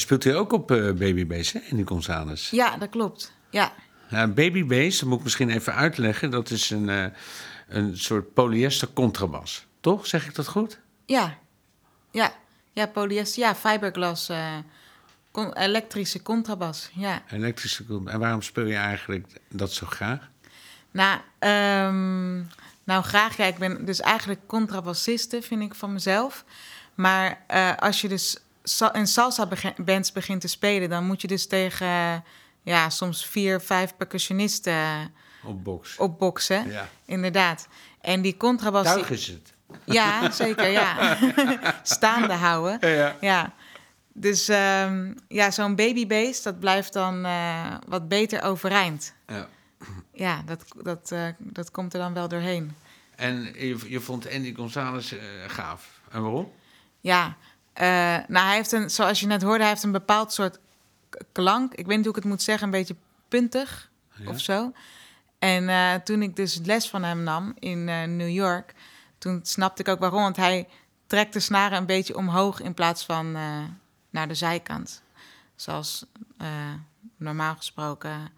Speelt 0.00 0.24
hier 0.24 0.36
ook 0.36 0.52
op 0.52 0.70
eh 0.70 0.76
Baby 0.84 1.26
Bass, 1.26 1.52
hè, 1.52 1.60
Andy 1.70 1.84
Gonzalez. 1.84 2.50
Ja, 2.50 2.76
dat 2.76 2.88
klopt. 2.88 3.32
Ja, 3.50 3.72
Ja, 4.08 4.26
Baby 4.26 4.64
Bass, 4.66 4.98
dat 4.98 5.08
moet 5.08 5.18
ik 5.18 5.24
misschien 5.24 5.50
even 5.50 5.74
uitleggen. 5.74 6.30
Dat 6.30 6.50
is 6.50 6.70
een, 6.70 6.88
eh, 6.88 7.04
een 7.68 7.98
soort 7.98 8.34
polyester 8.34 8.88
contrabas. 8.92 9.66
Toch? 9.80 10.06
Zeg 10.06 10.26
ik 10.26 10.34
dat 10.34 10.46
goed? 10.48 10.78
ja, 11.06 11.38
ja. 12.10 12.32
Ja, 12.72 12.86
polyester, 12.86 13.42
ja, 13.42 13.54
fiberglas, 13.54 14.28
eh, 14.28 14.56
con- 15.30 15.52
elektrische 15.52 16.22
contrabas, 16.22 16.90
ja. 16.94 17.22
Elektrische 17.30 17.86
con- 17.86 18.08
En 18.08 18.18
waarom 18.18 18.42
speel 18.42 18.64
je 18.66 18.74
eigenlijk 18.76 19.26
dat 19.48 19.72
zo 19.72 19.86
graag? 19.86 20.28
Nou, 20.90 21.20
ehm, 21.38 22.36
nou 22.84 23.02
graag. 23.02 23.36
Ja, 23.36 23.44
ik 23.44 23.58
ben 23.58 23.84
dus 23.84 24.00
eigenlijk 24.00 24.40
contrabassiste, 24.46 25.42
vind 25.42 25.62
ik 25.62 25.74
van 25.74 25.92
mezelf. 25.92 26.44
Maar 26.94 27.44
als 27.78 28.00
je 28.00 28.08
dus 28.08 28.36
sa- 28.62 28.92
in 28.94 29.06
salsa 29.06 29.46
bege- 29.46 29.74
bands 29.84 30.12
begint 30.12 30.40
te 30.40 30.48
spelen... 30.48 30.88
dan 30.88 31.04
moet 31.06 31.20
je 31.20 31.26
dus 31.28 31.46
tegen 31.46 32.24
ja, 32.62 32.90
soms 32.90 33.26
vier, 33.26 33.60
vijf 33.60 33.96
percussionisten 33.96 35.12
Op 35.44 35.64
box. 35.64 35.96
opboksen. 35.96 36.70
Ja. 36.70 36.88
Inderdaad. 37.04 37.68
En 38.00 38.22
die 38.22 38.36
contrabas... 38.36 38.84
Tuig 38.84 39.10
is 39.10 39.26
het. 39.26 39.54
Ja, 39.84 40.30
zeker, 40.30 40.68
ja. 40.68 41.16
Staande 41.82 42.32
houden. 42.34 42.88
Ja. 42.94 43.16
Ja. 43.20 43.52
Dus 44.12 44.48
ehm, 44.48 45.12
ja, 45.28 45.50
zo'n 45.50 45.74
babybass, 45.74 46.42
dat 46.42 46.60
blijft 46.60 46.92
dan 46.92 47.24
eh, 47.24 47.74
wat 47.88 48.08
beter 48.08 48.42
overeind. 48.42 49.14
Ja. 49.26 49.48
Ja, 50.12 50.42
dat, 50.46 50.64
dat, 50.82 51.10
eh, 51.12 51.26
dat 51.38 51.70
komt 51.70 51.92
er 51.94 52.00
dan 52.00 52.14
wel 52.14 52.28
doorheen. 52.28 52.74
En 53.16 53.52
je, 53.54 53.78
je 53.88 54.00
vond 54.00 54.30
Andy 54.32 54.54
Gonzalez 54.54 55.12
eh, 55.12 55.18
gaaf. 55.46 56.00
En 56.10 56.22
waarom? 56.22 56.52
Ja, 57.00 57.36
nou 58.28 58.46
hij 58.46 58.54
heeft 58.54 58.72
een, 58.72 58.90
zoals 58.90 59.20
je 59.20 59.26
net 59.26 59.42
hoorde, 59.42 59.58
hij 59.60 59.68
heeft 59.68 59.82
een 59.82 59.92
bepaald 59.92 60.32
soort 60.32 60.58
klank. 61.32 61.74
Ik 61.74 61.86
weet 61.86 61.96
niet 61.96 62.06
hoe 62.06 62.14
ik 62.16 62.22
het 62.22 62.30
moet 62.32 62.42
zeggen, 62.42 62.64
een 62.64 62.70
beetje 62.72 62.96
puntig 63.28 63.90
Ja. 64.14 64.28
of 64.30 64.40
zo. 64.40 64.72
En 65.38 65.68
eh, 65.68 65.94
toen 65.94 66.22
ik 66.22 66.36
dus 66.36 66.60
les 66.64 66.88
van 66.90 67.02
hem 67.02 67.22
nam 67.22 67.54
in 67.58 67.88
eh, 67.88 68.02
New 68.04 68.28
York, 68.28 68.74
toen 69.18 69.40
snapte 69.42 69.82
ik 69.82 69.88
ook 69.88 69.98
waarom. 70.00 70.22
Want 70.22 70.36
hij 70.36 70.68
trekt 71.06 71.32
de 71.32 71.40
snaren 71.40 71.78
een 71.78 71.86
beetje 71.86 72.16
omhoog 72.16 72.60
in 72.60 72.74
plaats 72.74 73.04
van 73.04 73.36
eh, 73.36 73.62
naar 74.10 74.28
de 74.28 74.34
zijkant. 74.34 75.02
Zoals 75.56 76.06
eh, 76.38 76.48
normaal 77.16 77.56
gesproken 77.56 78.28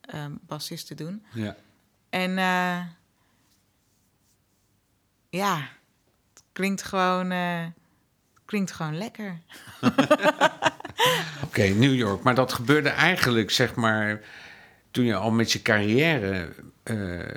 eh, 0.00 0.24
bassisten 0.40 0.96
doen. 0.96 1.24
Ja. 1.32 1.56
En 2.10 2.38
eh, 2.38 2.80
ja, 5.30 5.56
het 6.34 6.42
klinkt 6.52 6.82
gewoon, 6.82 7.30
eh, 7.30 7.64
klinkt 8.50 8.72
gewoon 8.72 8.98
lekker. 8.98 9.38
Oké, 11.44 11.62
New 11.62 11.94
York. 11.94 12.22
Maar 12.22 12.34
dat 12.34 12.52
gebeurde 12.52 12.88
eigenlijk, 12.88 13.50
zeg 13.50 13.74
maar, 13.74 14.20
toen 14.90 15.04
je 15.04 15.14
al 15.14 15.30
met 15.30 15.52
je 15.52 15.62
carrière, 15.62 16.48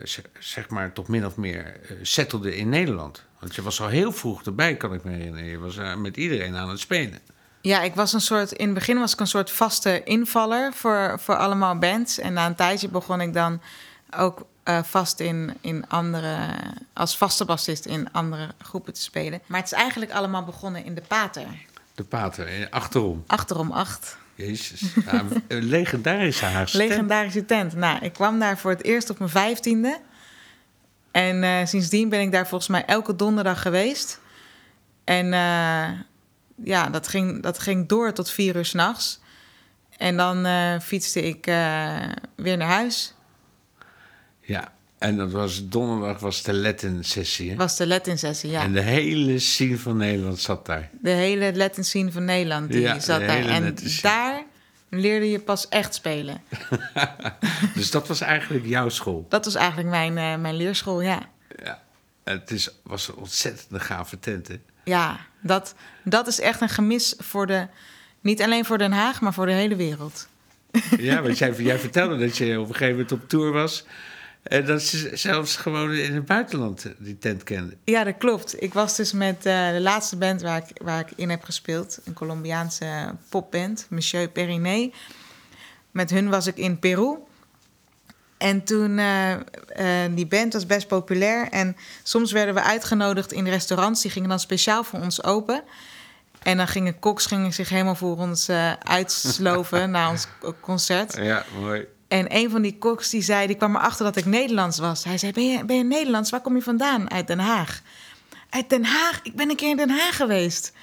z- 0.03 0.19
zeg 0.39 0.69
maar, 0.69 0.93
toch 0.93 1.07
min 1.07 1.25
of 1.25 1.35
meer 1.35 1.65
eh 1.89 1.95
settelde 2.01 2.55
in 2.57 2.69
Nederland. 2.69 3.23
Want 3.39 3.55
je 3.55 3.61
was 3.61 3.81
al 3.81 3.87
heel 3.87 4.11
vroeg 4.11 4.43
erbij, 4.43 4.75
kan 4.75 4.93
ik 4.93 5.03
me 5.03 5.11
herinneren. 5.11 5.45
Je 5.49 5.57
was 5.57 5.77
eh, 5.77 5.95
met 5.95 6.17
iedereen 6.17 6.55
aan 6.55 6.69
het 6.69 6.79
spelen. 6.79 7.19
Ja, 7.61 7.81
ik 7.81 7.95
was 7.95 8.13
een 8.13 8.21
soort, 8.21 8.51
in 8.51 8.65
het 8.65 8.73
begin 8.73 8.99
was 8.99 9.13
ik 9.13 9.19
een 9.19 9.27
soort 9.27 9.51
vaste 9.51 10.03
invaller 10.03 10.73
voor, 10.73 11.19
voor 11.19 11.35
allemaal 11.37 11.77
bands. 11.77 12.19
En 12.19 12.33
na 12.33 12.45
een 12.45 12.55
tijdje 12.55 12.87
begon 12.89 13.21
ik 13.21 13.33
dan 13.33 13.61
ook 14.17 14.45
eh, 14.63 14.83
vast 14.83 15.19
in, 15.19 15.53
in 15.61 15.87
andere, 15.87 16.49
als 16.93 17.17
vaste 17.17 17.45
bassist 17.45 17.85
in 17.85 18.11
andere 18.11 18.49
groepen 18.61 18.93
te 18.93 19.01
spelen. 19.01 19.41
Maar 19.45 19.59
het 19.59 19.71
is 19.71 19.77
eigenlijk 19.77 20.11
allemaal 20.11 20.43
begonnen 20.43 20.85
in 20.85 20.95
de 20.95 21.03
Pater. 21.07 21.47
De 21.95 22.03
pater, 22.03 22.67
achterom. 22.69 23.23
Achterom 23.27 23.71
acht. 23.71 24.17
Jezus. 24.35 24.81
Ja, 25.05 25.23
een 25.47 25.63
legendarische 25.63 26.45
Haagse 26.45 26.77
tent. 26.77 26.89
Legendarische 26.89 27.45
tent. 27.45 27.73
Nou, 27.73 27.99
ik 28.05 28.13
kwam 28.13 28.39
daar 28.39 28.57
voor 28.57 28.71
het 28.71 28.83
eerst 28.83 29.09
op 29.09 29.19
mijn 29.19 29.31
vijftiende. 29.31 29.99
En 31.11 31.43
eh, 31.43 31.65
sindsdien 31.65 32.09
ben 32.09 32.21
ik 32.21 32.31
daar 32.31 32.47
volgens 32.47 32.69
mij 32.69 32.85
elke 32.85 33.15
donderdag 33.15 33.61
geweest. 33.61 34.19
En 35.03 35.33
eh, 35.33 35.89
ja, 36.63 36.89
dat 36.89 37.07
ging, 37.07 37.43
dat 37.43 37.59
ging 37.59 37.87
door 37.87 38.13
tot 38.13 38.29
vier 38.29 38.55
uur 38.55 38.65
s'nachts. 38.65 39.19
En 39.97 40.17
dan 40.17 40.45
eh, 40.45 40.79
fietste 40.79 41.21
ik 41.21 41.45
weer 42.35 42.57
naar 42.57 42.67
huis. 42.67 43.12
Ja, 44.43 44.73
en 44.97 45.17
dat 45.17 45.31
was 45.31 45.67
donderdag 45.69 46.19
was 46.19 46.43
de 46.43 46.53
Latin-sessie. 46.53 47.49
hè? 47.49 47.55
Was 47.55 47.77
de 47.77 47.87
Latin-sessie, 47.87 48.49
ja. 48.49 48.61
En 48.61 48.73
de 48.73 48.81
hele 48.81 49.39
scene 49.39 49.77
van 49.77 49.97
Nederland 49.97 50.39
zat 50.39 50.65
daar. 50.65 50.89
De 51.01 51.09
hele 51.09 51.55
Latin 51.55 51.83
scene 51.83 52.11
van 52.11 52.25
Nederland, 52.25 52.71
die 52.71 52.81
Ja, 52.81 52.99
zat 52.99 53.19
de 53.19 53.25
daar. 53.25 53.35
hele 53.35 53.49
En 53.51 53.63
Latin 53.63 53.89
scene. 53.89 54.13
daar 54.13 54.43
leerde 54.89 55.29
je 55.29 55.39
pas 55.39 55.67
echt 55.69 55.93
spelen. 55.93 56.41
dus 57.75 57.91
dat 57.91 58.07
was 58.07 58.21
eigenlijk 58.21 58.65
jouw 58.65 58.89
school. 58.89 59.25
Dat 59.29 59.45
was 59.45 59.55
eigenlijk 59.55 59.89
mijn, 59.89 60.17
eh, 60.17 60.35
mijn 60.41 60.55
leerschool, 60.55 61.01
ja. 61.01 61.19
Ja. 61.63 61.81
Het 62.23 62.51
is, 62.51 62.69
was 62.83 63.07
een 63.07 63.15
ontzettend 63.15 63.81
gave 63.81 64.19
tent, 64.19 64.47
hè? 64.47 64.55
Ja, 64.83 65.19
dat, 65.41 65.75
dat 66.03 66.27
is 66.27 66.39
echt 66.39 66.61
een 66.61 66.69
gemis 66.69 67.15
voor 67.17 67.47
de... 67.47 67.67
Niet 68.21 68.41
alleen 68.41 68.65
voor 68.65 68.77
Den 68.77 68.91
Haag, 68.91 69.21
maar 69.21 69.33
voor 69.33 69.45
de 69.45 69.51
hele 69.51 69.75
wereld. 69.75 70.27
Ja, 70.97 71.21
want 71.21 71.37
jij, 71.37 71.53
jij 71.57 71.79
vertelde 71.79 72.17
dat 72.17 72.37
je 72.37 72.59
op 72.59 72.67
een 72.67 72.73
gegeven 72.75 72.91
moment 72.93 73.11
op 73.11 73.29
tour 73.29 73.51
was. 73.51 73.85
En 74.43 74.65
dat 74.65 74.81
ze 74.81 75.09
zelfs 75.13 75.55
gewoon 75.55 75.91
in 75.91 76.13
het 76.13 76.25
buitenland 76.25 76.85
die 76.97 77.17
tent 77.17 77.43
kenden. 77.43 77.77
Ja, 77.83 78.03
dat 78.03 78.17
klopt. 78.17 78.61
Ik 78.61 78.73
was 78.73 78.95
dus 78.95 79.11
met 79.11 79.45
eh, 79.45 79.71
de 79.71 79.81
laatste 79.81 80.17
band 80.17 80.41
waar 80.41 80.57
ik, 80.57 80.81
waar 80.83 80.99
ik 80.99 81.11
in 81.15 81.29
heb 81.29 81.43
gespeeld. 81.43 81.99
Een 82.03 82.13
Colombiaanse 82.13 83.15
popband, 83.29 83.85
Monsieur 83.89 84.29
Periné. 84.29 84.91
Met 85.91 86.09
hun 86.09 86.29
was 86.29 86.47
ik 86.47 86.57
in 86.57 86.79
Peru. 86.79 87.17
En 88.43 88.63
toen, 88.63 88.97
eh, 88.99 89.31
eh, 89.33 90.11
die 90.15 90.27
band 90.27 90.53
was 90.53 90.65
best 90.65 90.87
populair. 90.87 91.49
En 91.49 91.75
soms 92.03 92.31
werden 92.31 92.53
we 92.53 92.61
uitgenodigd 92.61 93.31
in 93.31 93.47
restaurants. 93.47 94.01
Die 94.01 94.11
gingen 94.11 94.29
dan 94.29 94.39
speciaal 94.39 94.83
voor 94.83 94.99
ons 94.99 95.23
open. 95.23 95.63
En 96.41 96.57
dan 96.57 96.67
gingen 96.67 96.99
koks 96.99 97.25
gingen 97.25 97.53
zich 97.53 97.69
helemaal 97.69 97.95
voor 97.95 98.17
ons 98.17 98.47
eh, 98.47 98.73
uitsloven 98.99 99.91
na 99.91 100.09
ons 100.09 100.27
concert. 100.59 101.15
Ja, 101.15 101.45
mooi. 101.59 101.85
En 102.13 102.35
een 102.35 102.49
van 102.49 102.61
die 102.61 102.77
koks 102.77 103.09
die 103.09 103.21
zei, 103.21 103.47
die 103.47 103.55
kwam 103.55 103.75
erachter 103.75 104.05
dat 104.05 104.15
ik 104.15 104.25
Nederlands 104.25 104.79
was. 104.79 105.03
Hij 105.03 105.17
zei, 105.17 105.31
ben 105.31 105.49
je, 105.49 105.65
ben 105.65 105.77
je 105.77 105.83
Nederlands? 105.83 106.29
Waar 106.29 106.41
kom 106.41 106.55
je 106.55 106.61
vandaan? 106.61 107.11
Uit 107.11 107.27
Den 107.27 107.39
Haag. 107.39 107.81
Uit 108.49 108.69
Den 108.69 108.85
Haag? 108.85 109.19
Ik 109.23 109.35
ben 109.35 109.49
een 109.49 109.55
keer 109.55 109.69
in 109.69 109.77
Den 109.77 109.89
Haag 109.89 110.15
geweest. 110.15 110.73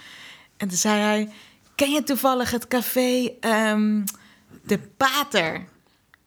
En 0.57 0.69
toen 0.69 0.77
zei 0.77 1.01
hij, 1.01 1.29
ken 1.75 1.91
je 1.91 2.03
toevallig 2.03 2.51
het 2.51 2.69
café 2.69 3.31
ehm, 3.41 4.05
De 4.63 4.79
Pater? 4.79 5.53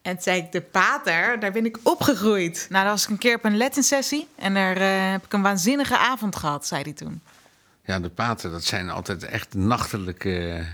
En 0.01 0.13
toen 0.13 0.21
zei 0.21 0.39
ik, 0.39 0.51
De 0.51 0.61
Pater? 0.61 1.39
Daar 1.39 1.51
ben 1.51 1.65
ik 1.65 1.79
opgegroeid. 1.83 2.65
Nou, 2.69 2.83
dan 2.83 2.93
was 2.93 3.03
ik 3.03 3.09
een 3.09 3.17
keer 3.17 3.35
op 3.35 3.45
een 3.45 3.57
Latin-sessie. 3.57 4.27
En 4.35 4.53
daar 4.53 4.77
eh, 4.77 5.11
heb 5.11 5.25
ik 5.25 5.33
een 5.33 5.41
waanzinnige 5.41 5.97
avond 5.97 6.35
gehad, 6.35 6.67
zei 6.67 6.81
hij 6.81 6.93
toen. 6.93 7.21
Ja, 7.85 7.99
de 7.99 8.09
paten, 8.09 8.51
dat 8.51 8.63
zijn 8.63 8.89
altijd 8.89 9.23
echt 9.23 9.53
nachtelijke 9.53 10.49
eh, 10.49 10.65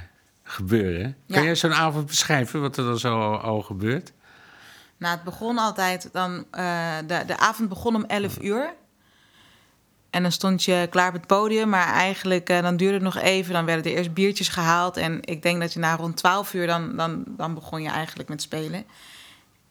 gebeuren. 0.43 1.15
Ja. 1.25 1.35
Kan 1.35 1.43
jij 1.43 1.55
zo'n 1.55 1.73
avond 1.73 2.05
beschrijven, 2.05 2.61
wat 2.61 2.77
er 2.77 2.83
dan 2.83 2.99
zo 2.99 3.21
al, 3.21 3.39
al 3.39 3.61
gebeurt? 3.61 4.11
Nou, 4.99 5.15
het 5.15 5.23
begon 5.23 5.57
altijd 5.57 6.09
dan. 6.11 6.45
eh, 6.51 6.97
de, 7.07 7.23
de 7.25 7.37
avond 7.37 7.69
begon 7.69 7.95
om 7.95 8.03
11 8.03 8.41
uur. 8.41 8.73
En 10.09 10.21
dan 10.21 10.31
stond 10.31 10.63
je 10.63 10.87
klaar 10.89 11.07
op 11.07 11.13
het 11.13 11.27
podium, 11.27 11.69
maar 11.69 11.93
eigenlijk 11.93 12.49
eh, 12.49 12.61
dan 12.61 12.77
duurde 12.77 12.93
het 12.93 13.03
nog 13.03 13.17
even. 13.17 13.53
Dan 13.53 13.65
werden 13.65 13.91
er 13.91 13.97
eerst 13.97 14.13
biertjes 14.13 14.47
gehaald. 14.47 14.97
En 14.97 15.17
ik 15.21 15.41
denk 15.41 15.59
dat 15.59 15.73
je 15.73 15.79
na 15.79 15.95
rond 15.95 16.17
12 16.17 16.53
uur 16.53 16.67
dan, 16.67 16.95
dan, 16.95 17.23
dan 17.27 17.53
begon 17.53 17.81
je 17.81 17.89
eigenlijk 17.89 18.29
met 18.29 18.41
spelen. 18.41 18.85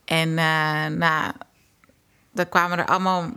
En 0.05 0.39
eh 0.39 0.87
nou, 0.87 1.33
dan 2.33 2.49
kwamen 2.49 2.79
er 2.79 2.87
allemaal. 2.87 3.31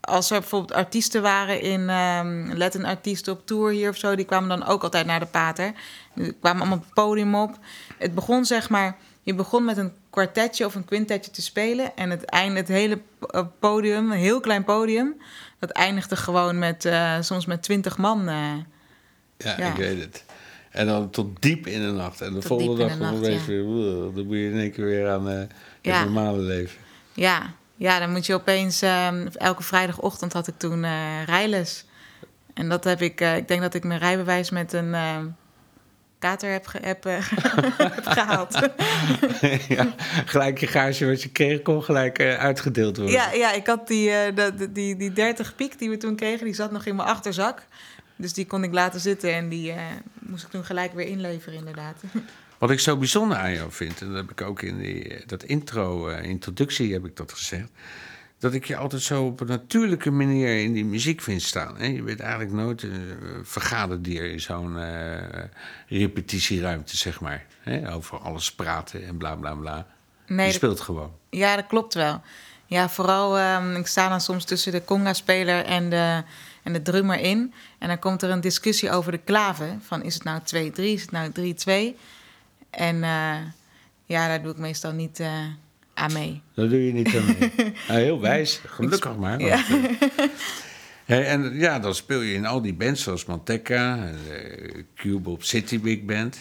Als 0.00 0.30
er 0.30 0.40
bijvoorbeeld 0.40 0.72
artiesten 0.72 1.22
waren 1.22 1.60
in 1.60 1.88
ehm 1.88 2.52
Latin 2.56 2.84
artiesten 2.84 3.32
op 3.32 3.46
tour 3.46 3.70
hier 3.70 3.90
of 3.90 3.96
zo, 3.96 4.14
die 4.14 4.24
kwamen 4.24 4.48
dan 4.48 4.64
ook 4.66 4.82
altijd 4.82 5.06
naar 5.06 5.20
de 5.20 5.26
pater. 5.26 5.72
Die 6.14 6.32
kwamen 6.32 6.60
allemaal 6.60 6.78
op 6.78 6.84
het 6.84 6.94
podium 6.94 7.34
op. 7.34 7.58
Het 7.98 8.14
begon 8.14 8.44
zeg 8.44 8.68
maar, 8.68 8.96
je 9.22 9.34
begon 9.34 9.64
met 9.64 9.76
een 9.76 9.92
kwartetje 10.22 10.64
of 10.64 10.74
een 10.74 10.84
quintetje 10.84 11.30
te 11.30 11.42
spelen. 11.42 11.96
En 11.96 12.10
het 12.10 12.24
einde, 12.24 12.56
het 12.58 12.68
hele 12.68 13.00
eh, 13.26 13.44
podium, 13.58 14.10
een 14.12 14.18
heel 14.18 14.40
klein 14.40 14.64
podium, 14.64 15.16
dat 15.58 15.70
eindigde 15.70 16.16
gewoon 16.16 16.58
met 16.58 16.84
eh, 16.84 17.16
soms 17.20 17.46
met 17.46 17.62
twintig 17.62 17.96
man. 17.98 18.28
eh. 18.28 18.34
Ja, 19.36 19.54
Ja. 19.58 19.70
ik 19.70 19.76
weet 19.76 20.00
het. 20.00 20.24
En 20.70 20.86
dan 20.86 21.10
tot 21.10 21.42
diep 21.42 21.66
in 21.66 21.80
de 21.80 21.90
nacht. 21.90 22.20
En 22.20 22.28
de 22.28 22.34
Tot 22.34 22.44
volgende 22.46 22.76
dag 22.76 22.92
gewoon 22.96 23.20
weer, 23.20 23.46
dan 24.14 24.26
moet 24.26 24.36
je 24.36 24.50
in 24.50 24.58
één 24.58 24.72
keer 24.72 24.84
weer 24.84 25.08
aan 25.10 25.26
het 25.26 25.50
Ja. 25.82 26.02
normale 26.04 26.38
leven. 26.38 26.78
Ja, 27.12 27.50
ja, 27.76 27.98
dan 27.98 28.10
moet 28.12 28.26
je 28.26 28.34
opeens... 28.34 28.82
ehm, 28.82 29.26
elke 29.32 29.62
vrijdagochtend 29.62 30.32
had 30.32 30.46
ik 30.46 30.54
toen 30.58 30.84
rijles. 31.24 31.84
En 32.54 32.68
dat 32.68 32.84
heb 32.84 33.02
ik... 33.02 33.20
ik 33.20 33.48
denk 33.48 33.60
dat 33.60 33.74
ik 33.74 33.84
mijn 33.84 34.00
rijbewijs 34.00 34.50
met 34.50 34.72
een 34.72 34.94
ehm, 34.94 35.26
kater 36.18 36.50
heb, 36.52 36.66
ge- 36.66 36.78
heb, 36.82 37.04
eh, 37.06 37.16
heb 37.96 38.06
gehaald. 38.06 38.54
ja, 39.76 39.94
gelijk 40.24 40.58
je 40.58 40.66
gage 40.66 41.06
wat 41.06 41.22
je 41.22 41.28
kreeg, 41.28 41.62
kon 41.62 41.82
gelijk 41.82 42.18
eh, 42.18 42.34
uitgedeeld 42.38 42.96
worden. 42.96 43.14
ja, 43.14 43.32
ja, 43.32 43.52
ik 43.52 43.66
had 43.66 43.88
die, 43.88 44.10
eh, 44.10 44.34
de- 44.36 44.72
die, 44.72 44.96
die 44.96 45.12
30 45.12 45.54
piek 45.54 45.78
die 45.78 45.90
we 45.90 45.96
toen 45.96 46.16
kregen, 46.16 46.44
die 46.44 46.54
zat 46.54 46.70
nog 46.70 46.86
in 46.86 46.96
mijn 46.96 47.08
achterzak. 47.08 47.62
Dus 48.16 48.32
die 48.32 48.46
kon 48.46 48.64
ik 48.64 48.72
laten 48.72 49.00
zitten 49.00 49.34
en 49.34 49.48
die, 49.48 49.70
eh, 49.72 49.80
moest 50.18 50.44
ik 50.44 50.50
toen 50.50 50.64
gelijk 50.64 50.92
weer 50.94 51.06
inleveren, 51.06 51.58
inderdaad. 51.58 52.02
Wat 52.58 52.70
ik 52.70 52.80
zo 52.80 52.96
bijzonder 52.96 53.36
aan 53.38 53.52
jou 53.52 53.72
vind, 53.72 54.00
en 54.00 54.06
dat 54.06 54.16
heb 54.16 54.30
ik 54.30 54.40
ook 54.40 54.62
in 54.62 54.78
die, 54.78 55.22
dat 55.26 55.42
intro, 55.42 56.08
eh, 56.08 56.24
introductie 56.24 56.92
heb 56.92 57.04
ik 57.04 57.16
dat 57.16 57.32
gezegd. 57.32 57.68
Dat 58.38 58.54
ik 58.54 58.64
je 58.64 58.76
altijd 58.76 59.02
zo 59.02 59.24
op 59.24 59.40
een 59.40 59.46
natuurlijke 59.46 60.10
manier 60.10 60.62
in 60.62 60.72
die 60.72 60.84
muziek 60.84 61.20
vind 61.20 61.42
staan. 61.42 61.76
Hè? 61.76 61.86
Je 61.86 62.02
bent 62.02 62.20
eigenlijk 62.20 62.52
nooit 62.52 62.82
een 62.82 63.18
vergaderdier 63.42 64.30
in 64.32 64.40
zo'n 64.40 64.78
eh, 64.78 65.44
repetitieruimte, 65.88 66.96
zeg 66.96 67.20
maar. 67.20 67.46
Hè? 67.60 67.94
Over 67.94 68.18
alles 68.18 68.52
praten 68.52 69.06
en 69.06 69.16
bla 69.16 69.34
bla 69.34 69.54
bla. 69.54 69.86
Nee, 70.26 70.46
je 70.46 70.52
speelt 70.52 70.80
gewoon. 70.80 71.12
Ja, 71.30 71.56
dat 71.56 71.66
klopt 71.66 71.94
wel. 71.94 72.22
Ja, 72.66 72.88
vooral, 72.88 73.38
ehm, 73.38 73.76
ik 73.76 73.86
sta 73.86 74.08
dan 74.08 74.20
soms 74.20 74.44
tussen 74.44 74.72
de 74.72 74.84
conga-speler 74.84 75.64
en 75.64 75.90
de, 75.90 76.22
en 76.62 76.72
de 76.72 76.82
drummer 76.82 77.20
in. 77.20 77.54
En 77.78 77.88
dan 77.88 77.98
komt 77.98 78.22
er 78.22 78.30
een 78.30 78.40
discussie 78.40 78.90
over 78.90 79.12
de 79.12 79.18
klaven. 79.18 79.82
Van 79.86 80.02
is 80.02 80.14
het 80.14 80.24
nou 80.24 80.40
2-3, 80.40 80.72
is 80.74 81.02
het 81.02 81.10
nou 81.10 81.30
3-2? 81.30 81.96
En 82.70 83.02
eh, 83.02 83.36
ja, 84.04 84.26
daar 84.28 84.42
doe 84.42 84.52
ik 84.52 84.58
meestal 84.58 84.92
niet 84.92 85.20
eh, 85.20 85.44
aan 85.98 86.12
mee. 86.12 86.40
Dat 86.54 86.70
doe 86.70 86.86
je 86.86 86.92
niet 86.92 87.16
aan 87.16 87.36
mee. 87.38 87.52
Nou, 87.88 88.00
heel 88.00 88.20
wijs, 88.20 88.60
gelukkig 88.66 89.16
maar. 89.16 89.40
Ja. 89.40 89.64
eh, 91.06 91.32
en 91.32 91.58
ja, 91.58 91.78
dan 91.78 91.94
speel 91.94 92.20
je 92.20 92.34
in 92.34 92.46
al 92.46 92.62
die 92.62 92.74
bands 92.74 93.02
zoals 93.02 93.24
Manteca, 93.24 93.96
en, 93.96 94.18
eh, 94.30 94.82
Cubop 94.94 95.42
City 95.42 95.80
Big 95.80 96.02
Band 96.02 96.38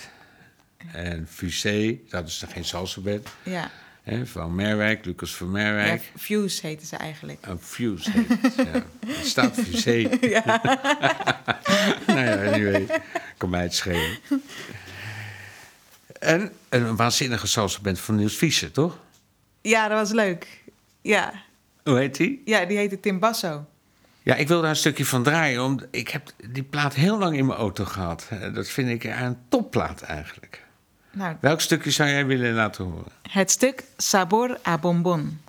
en 0.91 1.27
Fusé, 1.29 1.97
dat 2.09 2.27
is 2.27 2.41
nog 2.41 2.53
geen 2.53 2.65
salsa 2.65 3.01
band. 3.01 3.29
Ja, 3.43 3.71
Hè, 4.07 4.25
van 4.25 4.55
Merwijk, 4.55 5.05
Lucas 5.05 5.35
van 5.35 5.47
ja 5.47 5.53
Merwijk. 5.53 6.11
Fuse 6.17 6.67
heten 6.67 6.87
ze 6.87 6.95
eigenlijk. 6.95 7.37
Een 7.41 7.59
Fuse 7.61 8.11
heet 8.11 8.27
het, 8.27 8.55
ja. 8.55 8.83
Staat 9.23 9.53
Fusé. 9.53 10.01
nou 12.07 12.19
ja, 12.19 12.51
anyway, 12.51 12.87
kan 13.37 13.49
mij 13.49 13.61
het 13.61 13.73
schelen. 13.73 14.17
En 16.19 16.51
een 16.69 16.95
waanzinnige 16.95 17.47
salsa 17.47 17.79
band 17.81 17.99
van 17.99 18.15
Niels 18.15 18.35
Fischer, 18.35 18.71
toch? 18.71 18.99
Ja, 19.67 19.87
dat 19.87 19.97
was 19.97 20.11
leuk. 20.11 20.63
Ja, 21.01 21.33
Hoe 21.83 21.97
heet 21.97 22.15
die? 22.17 22.41
ja 22.45 22.65
die 22.65 22.77
heette 22.77 22.99
Tim 22.99 23.19
Basso. 23.19 23.65
Ja, 24.23 24.35
ik 24.35 24.47
wil 24.47 24.61
daar 24.61 24.69
een 24.69 24.75
stukje 24.75 25.05
van 25.05 25.23
draaien. 25.23 25.63
Om, 25.63 25.79
ik 25.91 26.09
heb 26.09 26.29
die 26.51 26.63
plaat 26.63 26.93
heel 26.93 27.17
lang 27.17 27.37
in 27.37 27.45
mijn 27.45 27.59
auto 27.59 27.85
gehad. 27.85 28.27
Eh, 28.29 28.53
Dat 28.53 28.67
vind 28.67 28.89
ik 28.89 29.03
een 29.03 29.37
topplaat 29.49 30.01
eigenlijk. 30.01 30.63
Nou, 31.11 31.35
Welk 31.41 31.61
stukje 31.61 31.91
zou 31.91 32.09
jij 32.09 32.25
willen 32.25 32.53
laten 32.53 32.85
horen? 32.85 33.11
het 33.29 33.51
stuk 33.51 33.83
Sabor 33.97 34.57
a 34.67 34.77
Bonbon. 34.77 35.39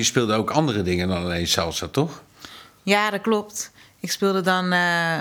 Je 0.00 0.06
speelde 0.06 0.34
ook 0.34 0.50
andere 0.50 0.82
dingen 0.82 1.08
dan 1.08 1.22
alleen 1.24 1.46
salsa, 1.48 1.88
toch? 1.88 2.22
Ja, 2.82 3.10
dat 3.10 3.20
klopt. 3.20 3.70
Ik 4.00 4.10
speelde 4.10 4.40
dan 4.40 4.72
eh, 4.72 5.20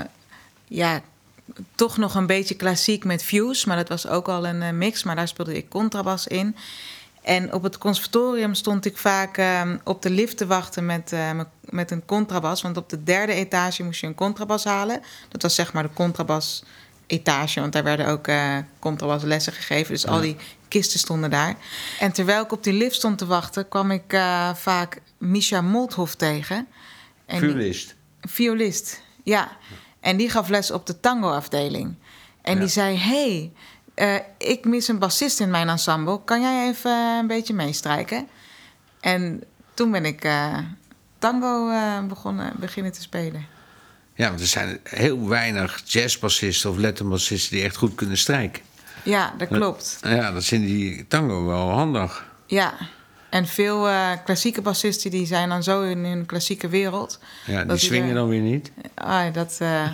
ja, 0.67 1.01
toch 1.75 1.97
nog 1.97 2.15
een 2.15 2.25
beetje 2.25 2.55
klassiek 2.55 3.03
met 3.05 3.23
Fuse, 3.23 3.67
maar 3.67 3.77
dat 3.77 3.89
was 3.89 4.07
ook 4.07 4.27
al 4.27 4.47
een 4.47 4.61
eh, 4.61 4.71
mix. 4.71 5.03
Maar 5.03 5.15
daar 5.15 5.27
speelde 5.27 5.57
ik 5.57 5.69
contrabas 5.69 6.27
in. 6.27 6.55
En 7.21 7.53
op 7.53 7.63
het 7.63 7.77
conservatorium 7.77 8.53
stond 8.53 8.85
ik 8.85 8.97
vaak 8.97 9.37
eh, 9.37 9.61
op 9.83 10.01
de 10.01 10.09
lift 10.09 10.37
te 10.37 10.47
wachten 10.47 10.85
met, 10.85 11.11
me- 11.11 11.45
met 11.61 11.91
een 11.91 12.05
contrabas. 12.05 12.61
Want 12.61 12.77
op 12.77 12.89
de 12.89 13.03
derde 13.03 13.33
etage 13.33 13.83
moest 13.83 14.01
je 14.01 14.07
een 14.07 14.15
contrabas 14.15 14.63
halen. 14.63 15.01
Dat 15.29 15.41
was 15.41 15.55
zeg 15.55 15.73
maar 15.73 15.83
de 15.83 15.93
contrabas 15.93 16.63
etage, 17.09 17.59
want 17.59 17.73
daar 17.73 17.83
werden 17.83 18.07
ook 18.07 18.27
eh 18.27 18.57
contrabaslessen 18.79 19.53
gegeven. 19.53 19.93
Dus 19.93 20.07
al 20.07 20.21
die 20.21 20.35
kisten 20.67 20.99
stonden 20.99 21.29
daar. 21.29 21.55
En 21.99 22.11
terwijl 22.11 22.43
ik 22.43 22.51
op 22.51 22.63
die 22.63 22.73
lift 22.73 22.95
stond 22.95 23.17
te 23.17 23.25
wachten, 23.25 23.67
kwam 23.67 23.91
ik 23.91 24.13
eh, 24.13 24.53
vaak 24.53 25.01
Misha 25.17 25.61
Molthoff 25.61 26.15
tegen. 26.15 26.67
En 27.25 27.39
die- 27.39 27.49
Violist. 27.49 27.95
violist, 28.21 29.01
ja. 29.23 29.49
En 29.99 30.17
die 30.17 30.29
gaf 30.29 30.49
les 30.49 30.71
op 30.71 30.85
de 30.85 30.99
tango-afdeling. 30.99 31.95
En 32.41 32.53
Ja. 32.53 32.59
die 32.59 32.69
zei: 32.69 32.97
hey, 32.97 33.51
eh, 33.93 34.15
ik 34.37 34.65
mis 34.65 34.87
een 34.87 34.99
bassist 34.99 35.39
in 35.39 35.49
mijn 35.49 35.69
ensemble. 35.69 36.23
Kan 36.23 36.41
jij 36.41 36.67
even 36.67 36.91
een 36.91 37.27
beetje 37.27 37.53
meestrijken? 37.53 38.27
En 38.99 39.43
toen 39.73 39.91
ben 39.91 40.05
ik 40.05 40.27
tango 41.19 41.71
begonnen, 42.07 42.53
beginnen 42.59 42.91
te 42.91 43.01
spelen. 43.01 43.45
Ja, 44.19 44.27
want 44.27 44.39
er 44.39 44.47
zijn 44.47 44.79
heel 44.83 45.27
weinig 45.27 45.81
jazzbassisten 45.85 46.69
of 46.69 46.77
letterbassisten 46.77 47.55
die 47.55 47.65
echt 47.65 47.75
goed 47.75 47.95
kunnen 47.95 48.17
strijken. 48.17 48.61
Ja, 49.03 49.33
dat 49.37 49.47
klopt. 49.47 49.97
Ja, 50.01 50.31
dat 50.31 50.43
zijn 50.43 50.61
die 50.65 51.07
tango 51.07 51.45
wel 51.45 51.69
handig. 51.69 52.25
Ja. 52.45 52.73
En 53.29 53.47
veel 53.47 53.87
eh, 53.87 54.11
klassieke 54.25 54.61
bassisten 54.61 55.11
die 55.11 55.25
zijn 55.25 55.49
dan 55.49 55.63
zo 55.63 55.81
in 55.81 55.97
hun 56.05 56.25
klassieke 56.25 56.67
wereld. 56.67 57.19
Ja, 57.45 57.63
die 57.63 57.77
swingen 57.77 58.07
er- 58.09 58.13
dan 58.13 58.27
weer 58.27 58.41
niet. 58.41 58.71
Ah, 58.95 59.33
dat 59.33 59.57
eh, 59.59 59.91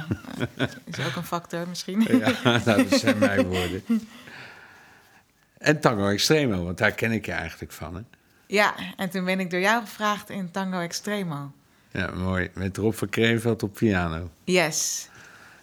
is 0.91 1.05
ook 1.07 1.15
een 1.15 1.23
factor 1.25 1.67
misschien. 1.67 2.01
Ja, 2.09 2.31
nou, 2.65 2.87
dat 2.89 2.99
zijn 2.99 3.17
mijn 3.17 3.47
woorden. 3.47 3.83
En 5.57 5.79
tango 5.79 6.07
extremo, 6.07 6.63
want 6.63 6.77
daar 6.77 6.91
ken 6.91 7.11
ik 7.11 7.25
je 7.25 7.31
eigenlijk 7.31 7.71
van. 7.71 7.95
Hè? 7.95 8.01
Ja, 8.47 8.73
en 8.97 9.09
toen 9.09 9.25
ben 9.25 9.39
ik 9.39 9.49
door 9.51 9.59
jou 9.59 9.81
gevraagd 9.85 10.29
in 10.29 10.51
Tango 10.51 10.79
Extremo. 10.79 11.51
Ja, 11.95 12.11
mooi. 12.15 12.49
Met 12.53 12.77
Rob 12.77 12.93
van 12.93 13.09
Kreenveld 13.09 13.63
op 13.63 13.73
piano. 13.73 14.29
Yes. 14.43 15.07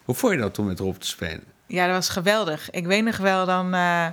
Hoe 0.04 0.14
vond 0.14 0.32
je 0.32 0.38
dat 0.38 0.58
om 0.58 0.66
met 0.66 0.78
Rob 0.78 0.96
te 0.96 1.06
spelen? 1.06 1.44
Ja, 1.66 1.86
dat 1.86 1.94
was 1.94 2.08
geweldig. 2.08 2.70
Ik 2.70 2.86
weet 2.86 3.04
nog 3.04 3.16
wel, 3.16 3.46
dan 3.46 3.74
eh, 3.74 4.06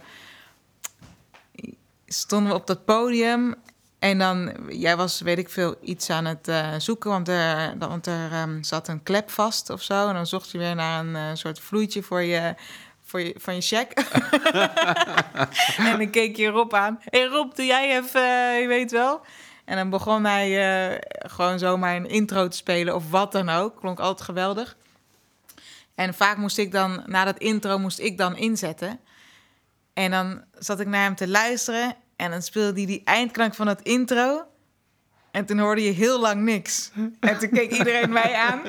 stonden 2.05 2.51
we 2.51 2.57
op 2.57 2.67
dat 2.67 2.85
podium. 2.85 3.55
En 3.99 4.17
dan, 4.17 4.53
jij 4.69 4.97
was, 4.97 5.21
weet 5.21 5.37
ik 5.37 5.49
veel, 5.49 5.75
iets 5.81 6.09
aan 6.09 6.25
het 6.25 6.47
eh, 6.47 6.67
zoeken. 6.77 7.09
Want 7.09 7.27
er, 7.27 7.77
want 7.77 8.07
er 8.07 8.31
ehm, 8.31 8.63
zat 8.63 8.87
een 8.87 9.03
klep 9.03 9.29
vast 9.29 9.69
of 9.69 9.81
zo. 9.81 10.07
En 10.07 10.13
dan 10.13 10.27
zocht 10.27 10.51
je 10.51 10.57
weer 10.57 10.75
naar 10.75 10.99
een 10.99 11.15
eh, 11.15 11.29
soort 11.33 11.59
vloeitje 11.59 12.03
voor 12.03 12.21
je, 12.21 12.55
voor 13.03 13.21
je, 13.21 13.35
van 13.37 13.55
je 13.55 13.61
check. 13.61 13.91
en 15.77 15.97
dan 15.97 16.09
keek 16.09 16.35
je 16.35 16.47
Rob 16.47 16.73
aan. 16.73 16.99
Hé 17.03 17.19
hey 17.19 17.27
Rob, 17.27 17.55
doe 17.55 17.65
jij 17.65 17.97
even, 17.97 18.61
je 18.61 18.67
weet 18.67 18.91
wel. 18.91 19.21
En 19.69 19.75
dan 19.75 19.89
begon 19.89 20.25
hij 20.25 20.47
eh, 20.59 20.97
gewoon 21.31 21.59
zomaar 21.59 21.95
een 21.95 22.09
intro 22.09 22.47
te 22.47 22.57
spelen 22.57 22.95
of 22.95 23.09
wat 23.09 23.31
dan 23.31 23.49
ook. 23.49 23.79
Klonk 23.79 23.99
altijd 23.99 24.21
geweldig. 24.21 24.77
En 25.95 26.13
vaak 26.13 26.37
moest 26.37 26.57
ik 26.57 26.71
dan, 26.71 27.03
na 27.05 27.25
dat 27.25 27.37
intro, 27.37 27.77
moest 27.77 27.99
ik 27.99 28.17
dan 28.17 28.37
inzetten. 28.37 28.99
En 29.93 30.11
dan 30.11 30.43
zat 30.57 30.79
ik 30.79 30.87
naar 30.87 31.03
hem 31.03 31.15
te 31.15 31.27
luisteren. 31.27 31.95
En 32.15 32.31
dan 32.31 32.41
speelde 32.41 32.73
hij 32.73 32.85
die 32.85 33.01
eindklank 33.03 33.55
van 33.55 33.67
het 33.67 33.81
intro. 33.81 34.43
En 35.31 35.45
toen 35.45 35.59
hoorde 35.59 35.83
je 35.83 35.91
heel 35.91 36.19
lang 36.19 36.41
niks. 36.41 36.91
En 37.19 37.39
toen 37.39 37.49
keek 37.49 37.71
iedereen 37.71 38.11
mij 38.11 38.33
aan. 38.33 38.61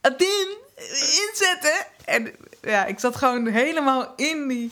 Adin, 0.00 0.56
inzetten! 1.28 1.86
En 2.04 2.32
ja, 2.62 2.84
ik 2.84 2.98
zat 2.98 3.16
gewoon 3.16 3.46
helemaal 3.46 4.12
in 4.16 4.48
die, 4.48 4.70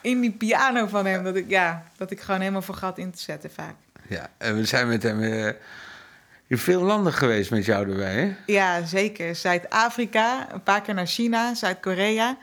in 0.00 0.20
die 0.20 0.32
piano 0.32 0.86
van 0.86 1.06
hem. 1.06 1.24
Dat 1.24 1.36
ik, 1.36 1.48
ja, 1.48 1.84
dat 1.96 2.10
ik 2.10 2.20
gewoon 2.20 2.40
helemaal 2.40 2.62
vergat 2.62 2.98
in 2.98 3.10
te 3.10 3.20
zetten 3.20 3.50
vaak. 3.50 3.74
Ja, 4.08 4.30
en 4.38 4.56
we 4.56 4.64
zijn 4.64 4.88
met 4.88 5.02
hem 5.02 5.22
eh, 5.22 5.52
in 6.46 6.58
veel 6.58 6.82
landen 6.82 7.12
geweest 7.12 7.50
met 7.50 7.64
jou 7.64 7.90
erbij, 7.90 8.14
hè? 8.14 8.52
Ja, 8.52 8.84
zeker. 8.84 9.34
Zuid-Afrika, 9.34 10.52
een 10.52 10.62
paar 10.62 10.82
keer 10.82 10.94
naar 10.94 11.06
China, 11.06 11.54
Zuid-Korea. 11.54 12.38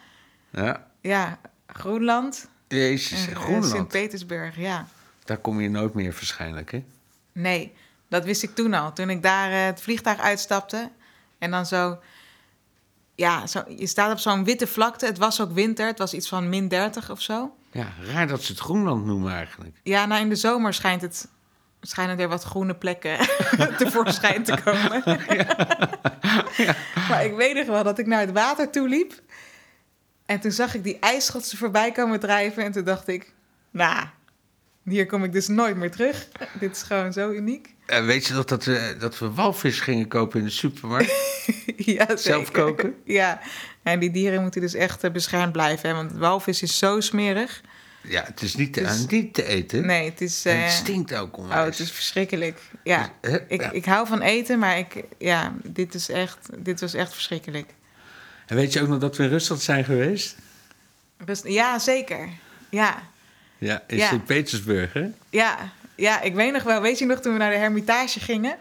Ja. 0.49 0.87
Ja, 1.01 1.39
Groenland. 1.67 2.47
Jezus, 2.67 3.27
en, 3.27 3.33
eh, 3.33 3.39
Groenland. 3.39 3.71
Sint-Petersburg, 3.73 4.57
ja. 4.57 4.87
Daar 5.23 5.37
kom 5.37 5.61
je 5.61 5.69
nooit 5.69 5.93
meer 5.93 6.11
waarschijnlijk, 6.11 6.71
hè? 6.71 6.83
Nee, 7.31 7.73
dat 8.07 8.25
wist 8.25 8.43
ik 8.43 8.55
toen 8.55 8.73
al. 8.73 8.93
Toen 8.93 9.09
ik 9.09 9.23
daar 9.23 9.51
eh, 9.51 9.65
het 9.65 9.81
vliegtuig 9.81 10.19
uitstapte. 10.19 10.89
En 11.37 11.51
dan 11.51 11.65
zo... 11.65 11.99
Ja, 13.15 13.47
zo, 13.47 13.63
je 13.77 13.87
staat 13.87 14.11
op 14.11 14.19
zo'n 14.19 14.43
witte 14.43 14.67
vlakte. 14.67 15.05
Het 15.05 15.17
was 15.17 15.41
ook 15.41 15.51
winter. 15.51 15.85
Het 15.85 15.97
was 15.97 16.13
iets 16.13 16.27
van 16.29 16.49
min 16.49 16.67
30 16.67 17.11
of 17.11 17.21
zo. 17.21 17.55
Ja, 17.71 17.87
raar 18.01 18.27
dat 18.27 18.43
ze 18.43 18.51
het 18.51 18.61
Groenland 18.61 19.05
noemen 19.05 19.33
eigenlijk. 19.33 19.75
Ja, 19.83 20.05
nou 20.05 20.21
in 20.21 20.29
de 20.29 20.35
zomer 20.35 20.73
schijnt 20.73 21.01
het... 21.01 21.27
Schijnen 21.85 22.19
er 22.19 22.27
wat 22.27 22.43
groene 22.43 22.75
plekken 22.75 23.17
tevoorschijn 23.77 24.43
te 24.43 24.57
komen. 24.63 25.03
Maar 27.09 27.25
ik 27.25 27.35
weet 27.35 27.55
nog 27.55 27.65
wel 27.65 27.83
dat 27.83 27.99
ik 27.99 28.05
naar 28.05 28.19
het 28.19 28.31
water 28.31 28.69
toe 28.69 28.87
liep. 28.87 29.13
En 30.25 30.39
toen 30.39 30.51
zag 30.51 30.75
ik 30.75 30.83
die 30.83 30.99
ijsschotsen 30.99 31.57
voorbij 31.57 31.91
komen 31.91 32.19
drijven. 32.19 32.63
En 32.63 32.71
toen 32.71 32.83
dacht 32.83 33.07
ik, 33.07 33.33
nou, 33.71 34.05
hier 34.83 35.05
kom 35.05 35.23
ik 35.23 35.31
dus 35.31 35.47
nooit 35.47 35.75
meer 35.75 35.91
terug. 35.91 36.27
Dit 36.59 36.75
is 36.75 36.81
gewoon 36.81 37.13
zo 37.13 37.31
uniek. 37.31 37.75
En 37.85 38.05
weet 38.05 38.25
je 38.25 38.33
nog 38.33 38.45
dat 38.45 38.65
we, 38.65 38.95
dat 38.99 39.19
we 39.19 39.31
walvis 39.31 39.79
gingen 39.79 40.07
kopen 40.07 40.39
in 40.39 40.45
de 40.45 40.51
supermarkt? 40.51 41.11
ja, 41.75 42.05
zeker. 42.05 42.17
Zelf 42.17 42.51
koken? 42.51 42.95
Ja, 43.03 43.39
en 43.83 43.99
die 43.99 44.11
dieren 44.11 44.41
moeten 44.41 44.61
dus 44.61 44.73
echt 44.73 45.03
eh, 45.03 45.11
beschermd 45.11 45.51
blijven. 45.51 45.89
Hè? 45.89 45.95
Want 45.95 46.11
walvis 46.11 46.61
is 46.61 46.77
zo 46.77 46.99
smerig. 46.99 47.61
Ja, 48.07 48.23
het 48.23 48.41
is 48.41 48.55
niet 48.55 48.73
te, 48.73 48.81
Dus- 48.81 49.05
niet 49.07 49.33
te 49.33 49.45
eten. 49.45 49.85
Nee, 49.85 50.09
het 50.09 50.21
is... 50.21 50.45
Eh, 50.45 50.63
het 50.63 50.71
stinkt 50.71 51.15
ook 51.15 51.37
onwijs. 51.37 51.59
Oh, 51.59 51.65
het 51.65 51.79
is 51.79 51.91
verschrikkelijk. 51.91 52.59
Ja, 52.83 53.09
Dus, 53.21 53.31
eh, 53.31 53.41
ik, 53.47 53.61
ja. 53.61 53.71
ik 53.71 53.85
hou 53.85 54.07
van 54.07 54.21
eten, 54.21 54.59
maar 54.59 54.77
ik, 54.77 55.03
ja, 55.17 55.53
dit, 55.63 55.93
is 55.93 56.09
echt, 56.09 56.37
dit 56.57 56.79
was 56.81 56.93
echt 56.93 57.13
verschrikkelijk. 57.13 57.69
En 58.45 58.55
weet 58.55 58.73
je 58.73 58.81
ook 58.81 58.87
nog 58.87 58.99
dat 58.99 59.17
we 59.17 59.23
in 59.23 59.29
Rusland 59.29 59.61
zijn 59.61 59.83
geweest? 59.85 60.35
Rust, 61.25 61.47
ja, 61.47 61.79
zeker. 61.79 62.29
Ja, 62.69 63.03
Ja, 63.57 63.83
in 63.87 63.97
Ja. 63.97 64.07
Sint-Petersburg, 64.07 64.93
hè? 64.93 65.05
ja, 65.29 65.57
ja, 65.95 66.21
ik 66.21 66.33
weet 66.35 66.51
nog 66.53 66.63
wel. 66.63 66.81
Weet 66.81 66.99
je 66.99 67.05
nog 67.05 67.19
toen 67.19 67.33
we 67.33 67.39
naar 67.39 67.51
de 67.51 67.57
Hermitage 67.57 68.19
gingen? 68.19 68.55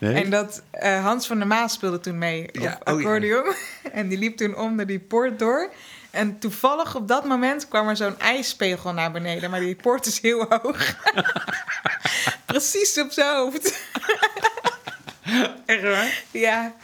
Nee? 0.00 0.24
En 0.24 0.30
dat 0.30 0.62
eh, 0.70 1.04
Hans 1.04 1.26
van 1.26 1.38
der 1.38 1.46
Maas 1.46 1.72
speelde 1.72 2.00
toen 2.00 2.18
mee 2.18 2.48
op 2.48 2.54
Ja, 2.56 2.60
oh 2.62 3.00
ja. 3.00 3.06
accordeon. 3.06 3.54
En 3.92 4.08
die 4.08 4.18
liep 4.18 4.36
toen 4.36 4.56
onder 4.56 4.86
die 4.86 4.98
poort 4.98 5.38
door. 5.38 5.70
En 6.16 6.38
toevallig 6.38 6.94
op 6.94 7.08
dat 7.08 7.24
moment 7.24 7.68
kwam 7.68 7.88
er 7.88 7.96
zo'n 7.96 8.18
ijspegel 8.18 8.92
naar 8.92 9.12
beneden. 9.12 9.50
Maar 9.50 9.60
die 9.60 9.76
poort 9.76 10.06
is 10.06 10.20
heel 10.20 10.46
hoog. 10.48 10.96
Precies 12.46 13.00
op 13.00 13.10
zijn 13.10 13.36
hoofd. 13.36 13.80
Echt 15.66 15.82
waar? 15.82 16.22
Ja, 16.30 16.74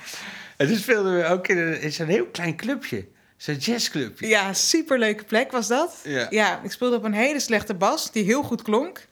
En 0.57 0.67
dus 0.67 0.81
speelden 0.81 1.17
we 1.17 1.25
ook 1.25 1.49
in, 1.49 1.59
een, 1.59 1.81
in 1.81 1.93
zo'n 1.93 2.07
heel 2.07 2.27
klein 2.27 2.57
clubje. 2.57 3.07
Zo'n 3.37 3.55
jazzclubje. 3.55 4.27
ja 4.29 4.53
superleuke 4.53 5.25
plek 5.25 5.51
was 5.53 5.69
dat. 5.69 6.01
Ja. 6.31 6.61
ik 6.63 6.73
speelde 6.73 6.97
op 6.97 7.05
een 7.05 7.13
hele 7.13 7.41
slechte 7.41 7.75
bas 7.75 8.13
die 8.13 8.25
heel 8.25 8.43
goed 8.43 8.63
klonk. 8.63 9.07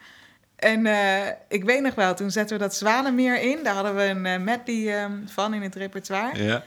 En 0.57 0.87
eh, 0.87 1.33
ik 1.49 1.65
weet 1.65 1.83
nog 1.83 1.95
wel, 1.95 2.15
toen 2.15 2.31
zetten 2.31 2.59
we 2.59 2.63
dat 2.63 2.75
Zwanenmeer 2.75 3.41
in. 3.41 3.59
Daar 3.63 3.75
hadden 3.75 3.97
we 3.97 4.03
een 4.03 4.45
medley 4.45 5.03
ehm, 5.03 5.27
van 5.27 5.55
in 5.55 5.63
het 5.63 5.75
repertoire. 5.75 6.43
Ja. 6.43 6.65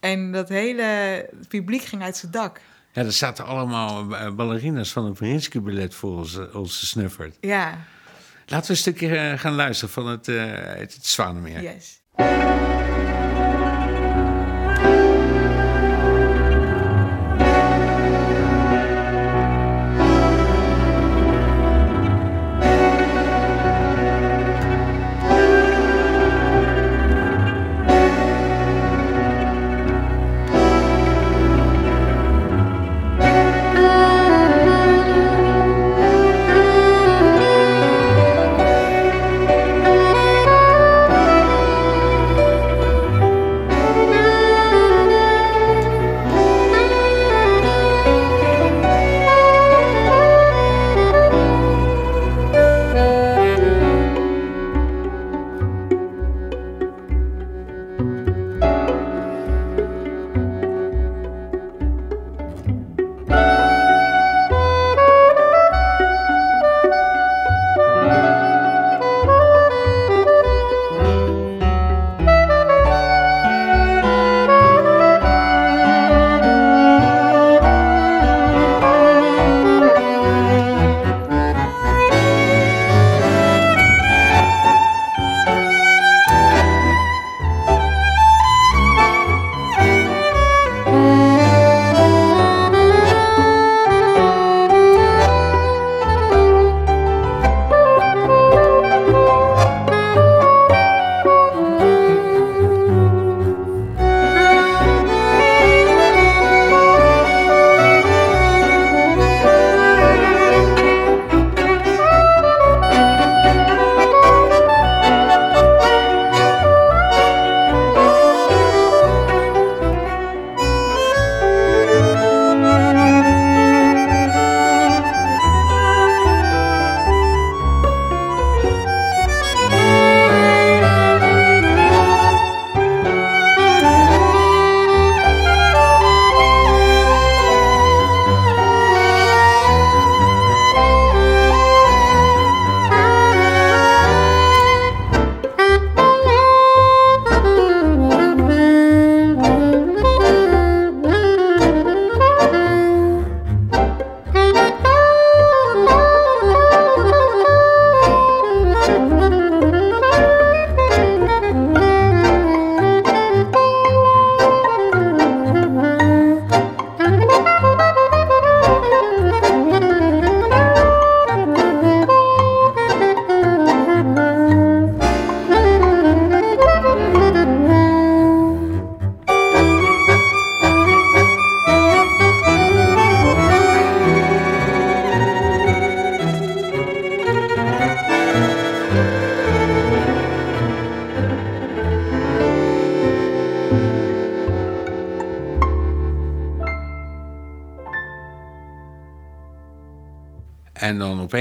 En 0.00 0.32
dat 0.32 0.48
hele 0.48 1.28
publiek 1.48 1.82
ging 1.82 2.02
uit 2.02 2.16
zijn 2.16 2.32
dak. 2.32 2.60
Ja, 2.92 3.02
er 3.04 3.12
zaten 3.12 3.44
allemaal 3.46 4.16
eh, 4.16 4.30
ballerinas 4.30 4.90
van 4.92 5.04
het 5.04 5.20
Marinsky 5.20 5.60
Ballet 5.60 5.94
voor 5.94 6.16
ons, 6.18 6.38
eh, 6.38 6.54
ons 6.54 6.78
gesnufferd. 6.78 7.36
Ja, 7.40 7.78
Laten 8.46 8.66
we 8.66 8.72
een 8.72 8.78
stukje 8.78 9.16
eh, 9.16 9.38
gaan 9.38 9.54
luisteren 9.54 9.94
van 9.94 10.06
het, 10.06 10.28
eh 10.28 10.52
het, 10.54 10.98
Zwanenmeer. 11.02 11.62
yes. 11.62 12.00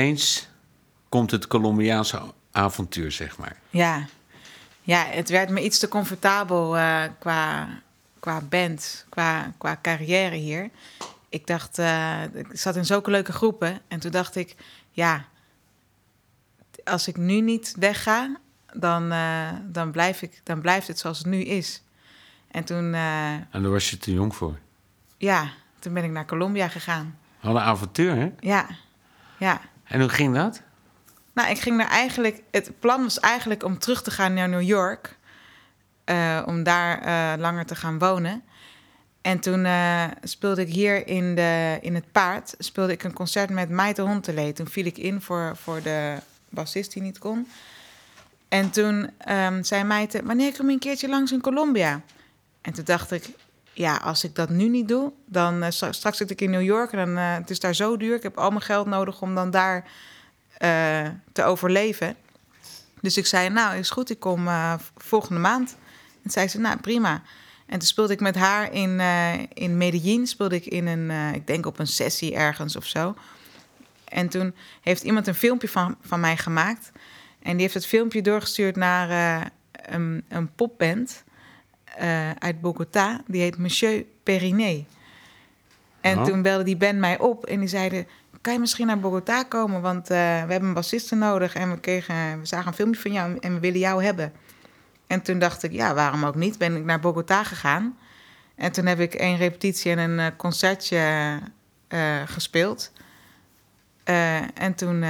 Opeens 0.10 0.47
komt 1.10 1.32
het 1.32 1.47
Colombiaanse 1.47 2.22
avontuur, 2.51 3.12
zeg 3.12 3.38
maar. 3.38 3.57
Ja, 3.70 4.05
ja 4.82 5.05
het 5.05 5.30
werd 5.30 5.49
me 5.49 5.64
iets 5.64 5.80
te 5.80 5.88
comfortabel 5.88 6.78
eh, 6.78 7.03
qua, 7.20 7.68
qua 8.20 8.41
band, 8.41 9.05
qua, 9.10 9.53
qua 9.57 9.80
carrière 9.82 10.36
hier. 10.36 10.70
Ik 11.30 11.47
dacht, 11.47 11.80
eh, 11.80 12.24
ik 12.34 12.47
zat 12.51 12.76
in 12.76 12.86
zulke 12.86 13.12
leuke 13.12 13.32
groepen. 13.32 13.82
En 13.88 13.99
toen 13.99 14.12
dacht 14.12 14.36
ik, 14.36 14.55
ja, 14.91 15.26
als 16.84 17.07
ik 17.07 17.18
nu 17.18 17.41
niet 17.41 17.76
wegga, 17.80 18.38
dan, 18.74 19.12
eh, 19.12 19.49
dan, 19.64 19.91
blijf 19.91 20.22
ik, 20.22 20.41
dan 20.43 20.62
blijft 20.62 20.88
het 20.88 20.99
zoals 20.99 21.18
het 21.18 21.28
nu 21.28 21.41
is. 21.41 21.84
En 22.51 22.64
toen, 22.64 22.93
En 22.93 23.47
daar 23.51 23.70
was 23.70 23.89
je 23.89 23.97
te 23.97 24.14
jong 24.14 24.36
voor. 24.36 24.57
ja, 25.18 25.49
toen 25.80 25.93
ben 25.93 26.03
ik 26.03 26.12
naar 26.12 26.26
Colombia 26.26 26.68
gegaan. 26.68 27.18
Wat 27.39 27.55
een 27.55 27.62
avontuur, 27.62 28.16
hè? 28.16 28.32
Ja, 28.39 28.68
ja. 29.38 29.62
En 29.89 29.99
hoe 29.99 30.09
ging 30.09 30.35
dat? 30.35 30.61
Nou, 31.33 31.49
ik 31.49 31.59
ging 31.59 31.77
daar 31.77 31.89
eigenlijk. 31.89 32.41
Het 32.51 32.71
plan 32.79 33.03
was 33.03 33.19
eigenlijk 33.19 33.63
om 33.63 33.79
terug 33.79 34.01
te 34.01 34.11
gaan 34.11 34.33
naar 34.33 34.49
New 34.49 34.61
York. 34.61 35.17
eh, 36.03 36.43
om 36.45 36.63
daar 36.63 37.01
eh, 37.01 37.39
langer 37.39 37.65
te 37.65 37.75
gaan 37.75 37.99
wonen. 37.99 38.43
En 39.21 39.39
toen 39.39 39.65
eh, 39.65 40.03
speelde 40.23 40.61
ik 40.61 40.73
hier 40.73 41.07
in, 41.07 41.35
de, 41.35 41.77
in 41.81 41.95
het 41.95 42.11
paard. 42.11 42.55
Speelde 42.57 42.91
ik 42.91 43.03
een 43.03 43.13
concert 43.13 43.49
met 43.49 43.69
Maite 43.69 44.01
Hontelee. 44.01 44.53
Toen 44.53 44.67
viel 44.67 44.85
ik 44.85 44.97
in 44.97 45.21
voor, 45.21 45.57
voor 45.57 45.81
de 45.81 46.17
bassist 46.49 46.93
die 46.93 47.01
niet 47.01 47.17
kon. 47.17 47.47
En 48.47 48.69
toen 48.69 49.09
ehm, 49.17 49.63
zei 49.63 49.83
Maite: 49.83 50.21
Wanneer 50.23 50.57
kom 50.57 50.67
je 50.67 50.73
een 50.73 50.79
keertje 50.79 51.09
langs 51.09 51.31
in 51.31 51.41
Colombia? 51.41 52.01
En 52.61 52.73
toen 52.73 52.83
dacht 52.83 53.11
ik: 53.11 53.29
Ja, 53.74 53.95
als 53.95 54.24
ik 54.24 54.36
dat 54.36 54.49
nu 54.49 54.70
niet 54.70 54.88
doe, 54.88 55.11
dan 55.26 55.63
eh, 55.63 55.72
stra- 55.72 55.91
straks 55.91 56.17
zit 56.17 56.30
ik 56.32 56.41
in 56.41 56.49
New 56.49 56.61
York. 56.61 56.91
En 56.91 56.97
dan, 56.97 57.17
eh, 57.17 57.34
het 57.34 57.49
is 57.49 57.59
daar 57.59 57.76
zo 57.76 57.97
duur. 57.97 58.15
Ik 58.15 58.24
heb 58.24 58.38
al 58.38 58.49
mijn 58.49 58.61
geld 58.61 58.88
nodig 58.88 59.22
om 59.22 59.36
dan 59.36 59.51
daar 59.51 59.91
eh, 60.57 61.07
te 61.32 61.43
overleven. 61.43 62.15
Dus 63.01 63.17
ik 63.17 63.26
zei, 63.26 63.49
nou, 63.49 63.78
is 63.78 63.89
goed, 63.89 64.09
ik 64.09 64.20
kom 64.20 64.47
volgende 64.97 65.39
maand. 65.39 65.78
En 66.24 66.32
zei 66.32 66.47
ze, 66.47 66.59
nou, 66.59 66.78
prima. 66.78 67.22
En 67.65 67.80
toen 67.80 67.88
speelde 67.88 68.13
ik 68.13 68.20
met 68.20 68.36
haar 68.36 68.74
in, 68.74 68.99
in 69.53 69.78
Medellin, 69.78 70.28
speelde 70.28 70.55
ik 70.55 70.65
in 70.65 70.88
een, 70.88 71.34
ik 71.36 71.47
denk 71.47 71.65
op 71.65 71.80
een 71.80 71.88
sessie 71.88 72.36
ergens 72.36 72.76
of 72.76 72.86
zo. 72.86 73.15
En 74.05 74.30
toen 74.30 74.55
heeft 74.82 75.03
iemand 75.03 75.28
een 75.28 75.36
filmpje 75.36 75.70
van, 75.70 75.95
van 76.01 76.20
mij 76.20 76.38
gemaakt. 76.38 76.91
En 77.41 77.51
die 77.51 77.61
heeft 77.61 77.74
het 77.74 77.86
filmpje 77.86 78.22
doorgestuurd 78.22 78.76
naar 78.76 79.41
een, 79.72 80.24
een 80.28 80.51
popband 80.55 81.24
eh, 82.00 82.32
uit 82.32 82.62
Bogota. 82.62 83.22
Die 83.28 83.41
heet 83.41 83.58
Monsieur 83.58 84.06
Periné. 84.24 84.86
En 86.02 86.18
Oh. 86.18 86.24
toen 86.24 86.41
belde 86.41 86.64
die 86.64 86.78
band 86.78 86.97
mij 86.97 87.20
op 87.20 87.45
en 87.45 87.60
die 87.60 87.68
zeiden... 87.68 88.08
kan 88.41 88.54
je 88.54 88.60
misschien 88.60 88.88
naar 88.88 89.00
Bogota 89.00 89.43
komen? 89.43 89.82
Want 89.82 90.10
eh, 90.10 90.18
we 90.18 90.52
hebben 90.52 90.68
een 90.68 90.74
bassiste 90.74 91.16
nodig... 91.16 91.56
en 91.56 91.72
we, 91.72 91.80
kregen, 91.80 92.39
we 92.39 92.45
zagen 92.45 92.68
een 92.68 92.74
filmpje 92.74 93.02
van 93.02 93.12
jou 93.12 93.38
en 93.39 93.54
we 93.54 93.60
willen 93.60 93.80
jou 93.80 94.04
hebben. 94.04 94.34
En 95.08 95.22
toen 95.22 95.39
dacht 95.39 95.64
ik, 95.64 95.72
ja, 95.72 95.93
waarom 95.93 96.26
ook 96.26 96.36
niet? 96.36 96.58
Ben 96.58 96.76
ik 96.76 96.84
naar 96.84 97.00
Bogota 97.00 97.43
gegaan. 97.43 97.97
En 98.56 98.72
toen 98.72 98.86
heb 98.86 99.00
ik 99.00 99.14
één 99.14 99.38
repetitie 99.38 99.91
en 99.91 99.97
een 99.97 100.20
eh, 100.20 100.38
concertje 100.38 101.39
gespeeld. 102.26 102.91
En 104.54 104.76
toen... 104.76 105.04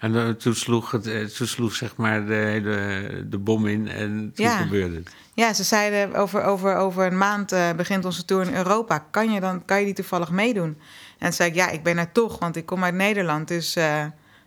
En 0.00 0.16
eh, 0.16 0.28
toen, 0.28 0.54
sloeg 0.54 0.90
het, 0.90 1.06
eh, 1.06 1.24
toen 1.24 1.46
sloeg 1.46 1.74
zeg 1.74 1.96
maar 1.96 2.26
de, 2.26 2.34
hele, 2.34 3.24
de 3.28 3.38
bom 3.38 3.66
in 3.66 3.88
en 3.88 4.32
toen 4.34 4.44
Ja. 4.46 4.56
gebeurde 4.56 4.96
het. 4.96 5.14
Ja, 5.34 5.52
ze 5.52 5.62
zeiden 5.64 6.14
over, 6.14 6.42
over, 6.42 6.76
over 6.76 7.06
een 7.06 7.18
maand 7.18 7.52
eh, 7.52 7.72
begint 7.72 8.04
onze 8.04 8.24
tour 8.24 8.46
in 8.46 8.54
Europa. 8.54 8.98
Kan 9.10 9.30
je, 9.32 9.40
dan, 9.40 9.64
kan 9.64 9.78
je 9.78 9.84
die 9.84 9.94
toevallig 9.94 10.30
meedoen? 10.30 10.78
En 11.18 11.26
toen 11.26 11.32
zei 11.32 11.48
ik, 11.48 11.54
ja, 11.54 11.68
ik 11.70 11.82
ben 11.82 11.98
er 11.98 12.12
toch, 12.12 12.38
want 12.38 12.56
ik 12.56 12.66
kom 12.66 12.84
uit 12.84 12.94
Nederland. 12.94 13.48
Dus 13.48 13.76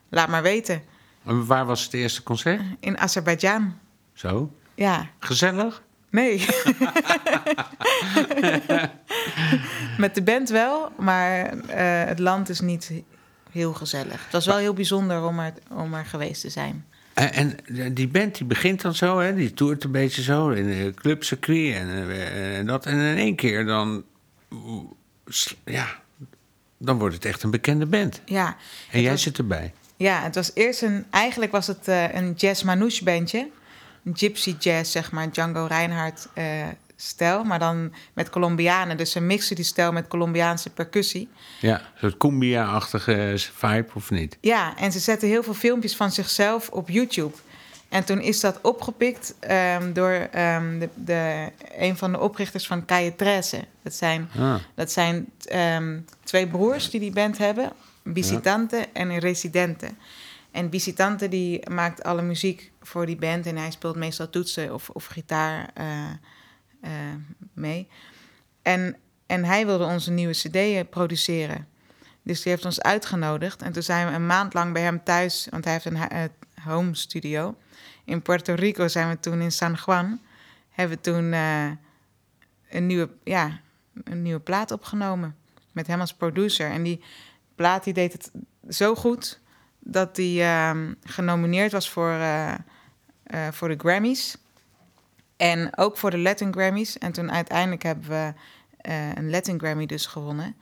laat 0.10 0.28
maar 0.28 0.42
weten. 0.42 0.82
En 1.26 1.46
waar 1.46 1.66
was 1.66 1.84
het 1.84 1.94
eerste 1.94 2.24
concert? 2.24 2.62
In 2.80 2.98
Azerbeidzjan. 2.98 3.74
Zo? 4.14 4.52
Ja, 4.76 5.10
Gezellig? 5.20 5.82
nee. 6.10 6.46
Met 9.98 10.16
de 10.16 10.22
band 10.24 10.50
wel, 10.50 10.92
maar 10.98 11.54
het 12.08 12.20
land 12.20 12.50
is 12.50 12.60
niet 12.60 12.92
heel 13.54 13.74
gezellig. 13.74 14.24
Het 14.24 14.32
was 14.32 14.46
wel 14.46 14.58
heel 14.58 14.74
bijzonder 14.74 15.24
om 15.24 15.40
er, 15.40 15.54
om 15.70 15.94
er 15.94 16.06
geweest 16.06 16.42
te 16.42 16.50
zijn. 16.50 16.86
En, 17.14 17.66
en 17.66 17.94
die 17.94 18.08
band 18.08 18.36
die 18.38 18.46
begint 18.48 18.82
dan 18.82 18.96
zo, 18.96 19.20
hè? 19.20 19.36
die 19.36 19.54
toert 19.54 19.84
een 19.84 19.92
beetje 19.92 20.22
zo 20.22 20.50
in 20.50 20.68
de 20.68 20.92
clubcircuit 20.96 21.74
en, 21.76 21.88
eh, 21.90 22.58
en 22.58 22.66
dat. 22.66 22.86
En 22.86 22.98
in 22.98 23.18
één 23.18 23.36
keer 23.36 23.66
dan, 23.66 24.04
ja, 25.66 25.88
dan 26.78 26.98
wordt 26.98 27.16
het 27.16 27.26
echt 27.26 27.44
een 27.44 27.52
bekende 27.52 27.86
band. 27.86 28.22
Ja, 28.26 28.56
En 28.92 29.02
jij 29.02 29.12
was- 29.12 29.22
zit 29.22 29.38
erbij. 29.38 29.74
Ja, 29.98 30.22
het 30.22 30.36
was 30.36 30.52
eerst 30.54 30.82
een. 30.82 31.06
Eigenlijk 31.10 31.52
was 31.52 31.68
het 31.68 31.88
eh, 31.88 32.14
een 32.14 32.34
jazz 32.34 32.64
manouche 32.64 33.04
bandje. 33.04 33.50
Een 34.04 34.18
gypsy 34.18 34.56
jazz, 34.60 34.92
zeg 34.92 35.12
maar, 35.12 35.32
Django 35.32 35.66
Reinhardt 35.66 36.28
eh, 36.34 36.68
stijl. 37.04 37.44
Maar 37.44 37.60
dan 37.60 37.94
met 38.14 38.30
Colombianen. 38.30 38.98
Dus 38.98 39.12
ze 39.12 39.20
mixen 39.20 39.56
die 39.56 39.66
stijl 39.66 39.92
met 39.92 40.08
Colombiaanse 40.08 40.70
percussie. 40.70 41.30
Ja, 41.60 41.76
een 41.76 42.00
soort 42.00 42.18
cumbia-achtige 42.18 43.36
vibe 43.54 43.88
of 43.94 44.12
niet? 44.12 44.38
Ja, 44.42 44.78
en 44.78 44.92
ze 44.92 45.00
zetten 45.00 45.28
heel 45.28 45.44
veel 45.44 45.54
filmpjes 45.54 45.96
van 45.96 46.12
zichzelf 46.12 46.70
op 46.70 46.90
YouTube. 46.90 47.36
En 47.94 48.04
toen 48.04 48.22
is 48.22 48.40
dat 48.40 48.60
opgepikt 48.62 49.36
ehm, 49.40 49.94
door 49.94 50.12
ehm, 50.12 50.80
de, 50.80 50.90
de, 50.96 51.52
een 51.78 51.98
van 51.98 52.12
de 52.12 52.20
oprichters 52.20 52.68
van 52.68 52.86
Calle 52.86 53.16
Trece. 53.16 53.66
Dat 53.84 53.94
zijn 53.94 54.30
Ah, 54.40 54.56
Dat 54.76 54.92
zijn 54.92 55.30
ehm, 55.46 56.00
twee 56.24 56.48
broers 56.48 56.90
die 56.90 57.00
die 57.00 57.12
band 57.12 57.38
hebben. 57.38 57.72
Visitante 58.14 58.88
en 58.94 59.10
een 59.10 59.20
Residente. 59.20 59.88
En 60.52 60.70
Visitante 60.70 61.30
die 61.30 61.70
maakt 61.70 62.04
alle 62.04 62.22
muziek 62.22 62.72
voor 62.82 63.06
die 63.06 63.16
band. 63.16 63.46
En 63.46 63.58
hij 63.58 63.72
speelt 63.72 63.96
meestal 63.96 64.30
toetsen 64.30 64.74
of, 64.74 64.90
of 64.90 65.06
gitaar 65.06 65.70
eh, 65.74 65.86
eh, 66.84 66.92
mee. 67.54 67.88
En, 68.62 68.98
en 69.26 69.46
hij 69.46 69.66
wilde 69.66 69.86
onze 69.86 70.12
nieuwe 70.12 70.34
cd 70.34 70.90
produceren. 70.90 71.68
Dus 72.24 72.42
die 72.42 72.52
heeft 72.52 72.66
ons 72.66 72.82
uitgenodigd. 72.82 73.62
En 73.62 73.72
toen 73.72 73.84
zijn 73.84 74.08
we 74.08 74.14
een 74.14 74.26
maand 74.26 74.54
lang 74.54 74.74
bij 74.74 74.82
hem 74.82 75.04
thuis. 75.04 75.48
Want 75.50 75.64
hij 75.64 75.74
heeft 75.74 75.86
een 75.86 75.96
eh, 75.96 76.24
home 76.64 76.96
studio. 76.96 77.56
In 78.06 78.22
Puerto 78.22 78.54
Rico 78.54 78.88
zijn 78.88 79.10
we 79.10 79.20
toen 79.20 79.42
in 79.42 79.52
San 79.52 79.78
Juan. 79.86 80.22
Hebben 80.70 80.98
we 80.98 81.04
toen 81.04 81.34
eh, 81.34 81.72
een, 82.70 82.88
nieuwe, 82.88 83.10
ja, 83.24 83.60
een 84.04 84.22
nieuwe 84.22 84.40
plaat 84.40 84.72
opgenomen. 84.72 85.36
Met 85.72 85.88
hem 85.88 86.00
als 86.00 86.14
producer. 86.14 86.72
En 86.72 86.84
die 86.84 87.04
plaat 87.56 87.84
die 87.84 87.94
deed 87.94 88.14
het 88.14 88.32
zo 88.70 88.96
goed... 88.96 89.40
dat 89.80 90.18
hij 90.18 90.42
ehm, 90.42 90.94
genomineerd 91.04 91.72
was 91.72 91.90
voor, 91.90 92.12
eh, 92.12 92.54
eh, 93.24 93.48
voor 93.52 93.68
de 93.68 93.78
Grammys. 93.78 94.38
En 95.38 95.78
ook 95.78 95.98
voor 95.98 96.12
de 96.12 96.18
Latin 96.18 96.52
Grammys. 96.54 96.98
En 96.98 97.12
toen 97.12 97.32
uiteindelijk 97.32 97.84
hebben 97.84 98.10
we 98.10 98.34
eh, 98.78 99.16
een 99.16 99.30
Latin 99.30 99.60
Grammy 99.60 99.86
dus 99.86 100.06
gewonnen. 100.06 100.56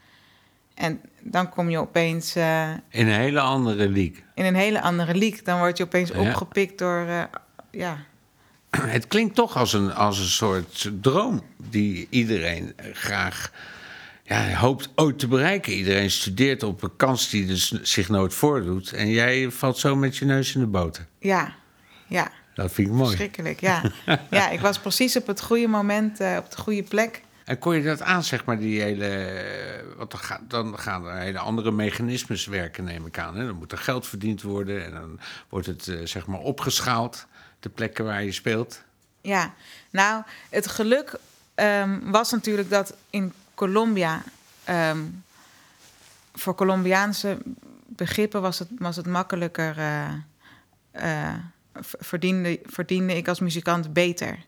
En 0.74 1.00
dan 1.20 1.48
kom 1.48 1.70
je 1.70 1.78
opeens 1.78 2.34
eh, 2.36 2.70
in 2.88 3.06
een 3.06 3.14
hele 3.20 3.40
andere 3.40 3.88
league. 3.88 4.22
in 4.34 4.44
een 4.44 4.54
hele 4.54 4.80
andere 4.80 5.14
league. 5.14 5.42
Dan 5.42 5.58
word 5.58 5.76
je 5.76 5.84
opeens 5.84 6.10
Ja. 6.10 6.18
opgepikt 6.18 6.78
door... 6.78 7.06
eh, 7.06 7.22
ja, 7.70 7.96
Het 8.76 9.06
klinkt 9.06 9.34
toch 9.34 9.56
als 9.56 9.72
een, 9.72 9.94
als 9.94 10.18
een 10.18 10.24
soort 10.24 10.90
droom 11.00 11.42
die 11.56 12.06
iedereen 12.10 12.74
graag 12.92 13.52
ja, 14.24 14.52
hoopt 14.54 14.88
ooit 14.94 15.18
te 15.18 15.28
bereiken. 15.28 15.72
Iedereen 15.72 16.10
studeert 16.10 16.62
op 16.62 16.82
een 16.82 16.96
kans 16.96 17.30
die 17.30 17.46
dus 17.46 17.70
zich 17.82 18.08
nooit 18.08 18.34
voordoet. 18.34 18.92
En 18.92 19.08
jij 19.08 19.50
valt 19.50 19.78
zo 19.78 19.96
met 19.96 20.16
je 20.16 20.24
neus 20.24 20.54
in 20.54 20.60
de 20.60 20.66
boter. 20.66 21.06
ja, 21.18 21.54
ja. 22.06 22.30
Dat 22.54 22.72
vind 22.72 22.88
ik 22.88 22.94
mooi. 22.94 23.08
Verschrikkelijk, 23.08 23.60
ja. 23.60 23.82
ja, 24.30 24.50
ik 24.50 24.60
was 24.60 24.78
precies 24.78 25.16
op 25.16 25.26
het 25.26 25.40
goede 25.40 25.66
moment, 25.66 26.20
eh, 26.20 26.36
op 26.38 26.50
de 26.50 26.56
goede 26.56 26.82
plek. 26.82 27.22
En 27.44 27.58
kon 27.58 27.74
je 27.74 27.82
dat 27.82 28.02
aan, 28.02 28.24
zeg 28.24 28.44
maar, 28.44 28.58
die 28.58 28.80
hele... 28.80 29.40
Want 29.96 30.10
dan, 30.10 30.20
dan 30.48 30.78
gaan 30.78 31.06
er 31.06 31.16
hele 31.16 31.38
andere 31.38 31.70
mechanismes 31.70 32.46
werken, 32.46 32.84
neem 32.84 33.06
ik 33.06 33.18
aan. 33.18 33.36
Hè? 33.36 33.46
Dan 33.46 33.56
moet 33.56 33.72
er 33.72 33.78
geld 33.78 34.06
verdiend 34.06 34.42
worden 34.42 34.84
en 34.84 34.90
dan 34.90 35.20
wordt 35.48 35.66
het, 35.66 35.88
eh, 35.88 35.96
zeg 36.04 36.26
maar, 36.26 36.40
opgeschaald. 36.40 37.26
De 37.60 37.68
plekken 37.68 38.04
waar 38.04 38.24
je 38.24 38.32
speelt. 38.32 38.82
Ja, 39.20 39.54
nou, 39.90 40.22
het 40.50 40.66
geluk 40.66 41.18
ehm, 41.54 42.10
was 42.10 42.30
natuurlijk 42.30 42.70
dat 42.70 42.94
in 43.10 43.32
Colombia... 43.54 44.22
ehm, 44.64 44.98
voor 46.34 46.54
Colombiaanse 46.54 47.38
begrippen 47.86 48.42
was 48.42 48.58
het, 48.58 48.68
was 48.78 48.96
het 48.96 49.06
makkelijker... 49.06 49.78
eh, 49.78 50.12
eh, 50.90 51.34
verdiende, 51.80 52.60
verdiende 52.64 53.16
ik 53.16 53.28
als 53.28 53.40
muzikant 53.40 53.92
beter. 53.92 54.38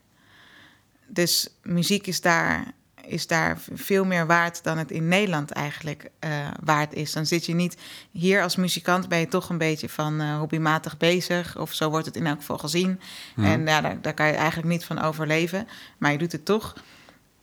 Dus 1.06 1.48
muziek 1.62 2.06
is 2.06 2.20
daar, 2.20 2.72
is 3.06 3.26
daar 3.26 3.58
veel 3.74 4.04
meer 4.04 4.26
waard 4.26 4.62
dan 4.64 4.78
het 4.78 4.90
in 4.90 5.08
Nederland 5.08 5.50
eigenlijk 5.50 6.10
eh, 6.18 6.30
waard 6.64 6.94
is. 6.94 7.12
Dan 7.12 7.26
zit 7.26 7.46
je 7.46 7.54
niet 7.54 7.76
hier 8.10 8.42
als 8.42 8.56
muzikant, 8.56 9.08
ben 9.08 9.18
je 9.18 9.28
toch 9.28 9.48
een 9.48 9.58
beetje 9.58 9.88
van 9.88 10.20
eh, 10.20 10.38
hobbymatig 10.38 10.96
bezig. 10.96 11.58
Of 11.58 11.72
zo 11.72 11.90
wordt 11.90 12.06
het 12.06 12.16
in 12.16 12.26
elk 12.26 12.38
geval 12.38 12.58
gezien. 12.58 13.00
En 13.36 13.66
ja, 13.66 13.80
daar, 13.80 14.00
daar 14.00 14.14
kan 14.14 14.26
je 14.26 14.32
eigenlijk 14.32 14.68
niet 14.68 14.84
van 14.84 15.02
overleven. 15.02 15.68
Maar 15.98 16.12
je 16.12 16.18
doet 16.18 16.32
het 16.32 16.44
toch. 16.44 16.74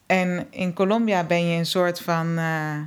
En 0.05 0.47
in 0.49 0.73
Colombia 0.73 1.23
ben 1.23 1.45
je 1.47 1.57
een 1.57 1.65
soort 1.65 1.99
van. 1.99 2.37
eh, 2.37 2.79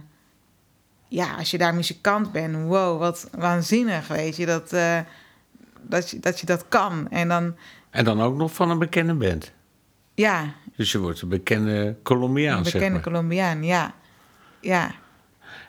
ja, 1.08 1.34
als 1.34 1.50
je 1.50 1.58
daar 1.58 1.74
muzikant 1.74 2.32
bent, 2.32 2.54
wow, 2.54 2.98
wat 2.98 3.28
waanzinnig, 3.38 4.08
weet 4.08 4.36
je, 4.36 4.46
dat, 4.46 4.72
dat, 5.88 6.10
je, 6.10 6.20
dat 6.20 6.40
je 6.40 6.46
dat 6.46 6.64
kan. 6.68 7.10
En 7.10 7.28
dan, 7.28 7.56
En 7.90 8.04
dan 8.04 8.20
ook 8.22 8.36
nog 8.36 8.52
van 8.52 8.70
een 8.70 8.78
bekende 8.78 9.14
band. 9.14 9.52
ja, 10.14 10.54
Dus 10.76 10.92
je 10.92 10.98
wordt 10.98 11.20
een 11.20 11.28
bekende 11.28 11.96
Colombiaan, 12.02 12.58
een 12.58 12.64
zeg 12.64 12.72
bekende 12.72 12.94
maar. 12.94 13.02
Colombiaan, 13.02 13.64
ja. 13.64 13.94
Ja, 14.60 14.94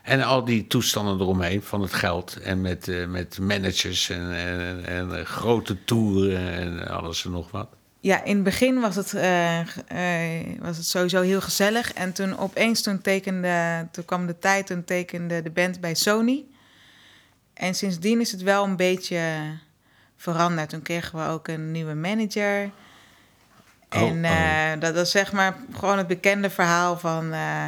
En 0.03 0.21
al 0.21 0.45
die 0.45 0.67
toestanden 0.67 1.19
eromheen 1.19 1.61
van 1.61 1.81
het 1.81 1.93
geld 1.93 2.39
en 2.41 2.61
met, 2.61 2.87
eh, 2.87 3.05
met 3.05 3.39
managers 3.39 4.09
en, 4.09 4.31
en, 4.35 4.85
en 4.85 5.25
grote 5.25 5.83
toeren 5.83 6.51
en 6.51 6.87
alles 6.87 7.25
en 7.25 7.31
nog 7.31 7.51
wat. 7.51 7.67
ja 7.99 8.23
in 8.23 8.35
het 8.35 8.43
begin 8.43 8.79
was 8.79 8.95
het, 8.95 9.13
eh, 9.13 9.59
eh, 9.59 10.59
was 10.59 10.77
het 10.77 10.85
sowieso 10.85 11.21
heel 11.21 11.41
gezellig. 11.41 11.93
En 11.93 12.13
toen 12.13 12.37
opeens, 12.37 12.81
toen, 12.81 13.01
tekende, 13.01 13.87
toen 13.91 14.05
kwam 14.05 14.25
de 14.25 14.39
tijd, 14.39 14.67
toen 14.67 14.83
tekende 14.83 15.41
de 15.41 15.51
band 15.51 15.79
bij 15.79 15.95
Sony. 15.95 16.43
En 17.53 17.75
sindsdien 17.75 18.19
is 18.19 18.31
het 18.31 18.41
wel 18.41 18.63
een 18.63 18.75
beetje 18.75 19.19
veranderd. 20.17 20.69
Toen 20.69 20.81
kregen 20.81 21.19
we 21.19 21.29
ook 21.31 21.47
een 21.47 21.71
nieuwe 21.71 21.93
manager. 21.93 22.69
Oh, 23.89 24.01
en 24.01 24.25
oh. 24.25 24.71
eh, 24.71 24.79
dat 24.79 24.95
was 24.95 25.11
zeg 25.11 25.31
maar 25.31 25.55
gewoon 25.73 25.97
het 25.97 26.07
bekende 26.07 26.49
verhaal 26.49 26.97
van... 26.99 27.23
eh, 27.33 27.65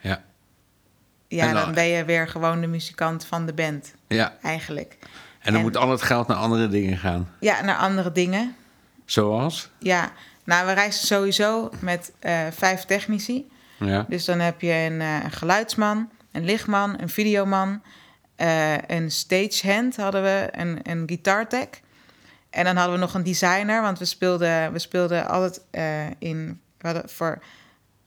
Ja, 0.00 0.22
ja, 1.28 1.44
dan- 1.52 1.54
dan 1.64 1.74
ben 1.74 1.86
je 1.86 2.04
weer 2.04 2.28
gewoon 2.28 2.60
de 2.60 2.66
muzikant 2.66 3.24
van 3.24 3.46
de 3.46 3.52
band, 3.52 3.94
ja. 4.06 4.36
eigenlijk. 4.42 4.96
En 5.00 5.08
dan 5.52 5.54
En- 5.54 5.60
moet 5.60 5.76
al 5.76 5.90
het 5.90 6.02
geld 6.02 6.26
naar 6.26 6.36
andere 6.36 6.68
dingen 6.68 6.98
gaan. 6.98 7.28
Ja, 7.40 7.60
naar 7.62 7.76
andere 7.76 8.12
dingen. 8.12 8.56
Zoals? 9.04 9.70
Ja, 9.78 10.12
nou, 10.44 10.66
we 10.66 10.72
reizen 10.72 11.06
sowieso 11.06 11.70
met 11.80 12.12
eh, 12.18 12.40
vijf 12.50 12.84
technici. 12.84 13.50
Ja. 13.78 14.04
Dus 14.08 14.24
dan 14.24 14.38
heb 14.40 14.60
je 14.60 14.72
een, 14.72 15.00
eh, 15.00 15.24
een 15.24 15.30
geluidsman, 15.30 16.10
een 16.32 16.44
lichtman, 16.44 17.00
een 17.00 17.08
videoman, 17.08 17.82
eh, 18.36 18.78
een 18.86 19.10
stagehand 19.10 19.96
hadden 19.96 20.22
we, 20.22 20.48
een, 20.52 20.78
een 20.82 21.02
guitartech. 21.06 21.68
En 22.50 22.64
dan 22.64 22.76
hadden 22.76 22.94
we 22.94 23.00
nog 23.00 23.14
een 23.14 23.22
designer, 23.22 23.82
want 23.82 23.98
we 23.98 24.04
speelden, 24.04 24.72
we 24.72 24.78
speelden 24.78 25.28
altijd 25.28 25.60
eh, 25.70 26.06
in... 26.18 26.60
We 26.78 26.86
hadden 26.86 27.08
voor, 27.08 27.38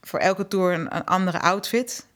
voor 0.00 0.18
elke 0.18 0.48
tour 0.48 0.72
een, 0.72 1.04
andere 1.04 1.40
outfit. 1.40 2.06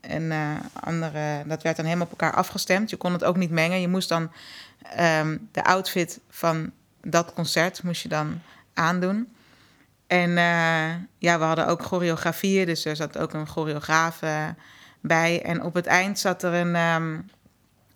En 0.00 0.32
eh, 0.32 0.54
andere, 0.80 1.42
dat 1.46 1.62
werd 1.62 1.76
dan 1.76 1.84
helemaal 1.84 2.06
op 2.10 2.20
elkaar 2.20 2.34
afgestemd. 2.34 2.90
Je 2.90 2.96
kon 2.96 3.12
het 3.12 3.24
ook 3.24 3.36
niet 3.36 3.50
mengen. 3.50 3.80
Je 3.80 3.88
moest 3.88 4.08
dan 4.08 4.32
ehm, 4.82 5.38
de 5.52 5.64
outfit 5.64 6.20
van 6.30 6.72
dat 7.02 7.32
concert 7.32 7.82
moest 7.82 8.02
je 8.02 8.08
dan 8.08 8.40
aandoen. 8.74 9.32
En 10.06 10.38
eh, 10.38 10.94
ja, 11.18 11.38
we 11.38 11.44
hadden 11.44 11.66
ook 11.66 11.82
choreografieën, 11.82 12.66
dus 12.66 12.84
er 12.84 12.96
zat 12.96 13.18
ook 13.18 13.32
een 13.32 13.46
choreograaf 13.46 14.20
bij. 15.00 15.42
En 15.42 15.62
op 15.62 15.74
het 15.74 15.86
eind 15.86 16.18
zat 16.18 16.42
er 16.42 16.54
een, 16.54 16.74
ehm, 16.74 17.18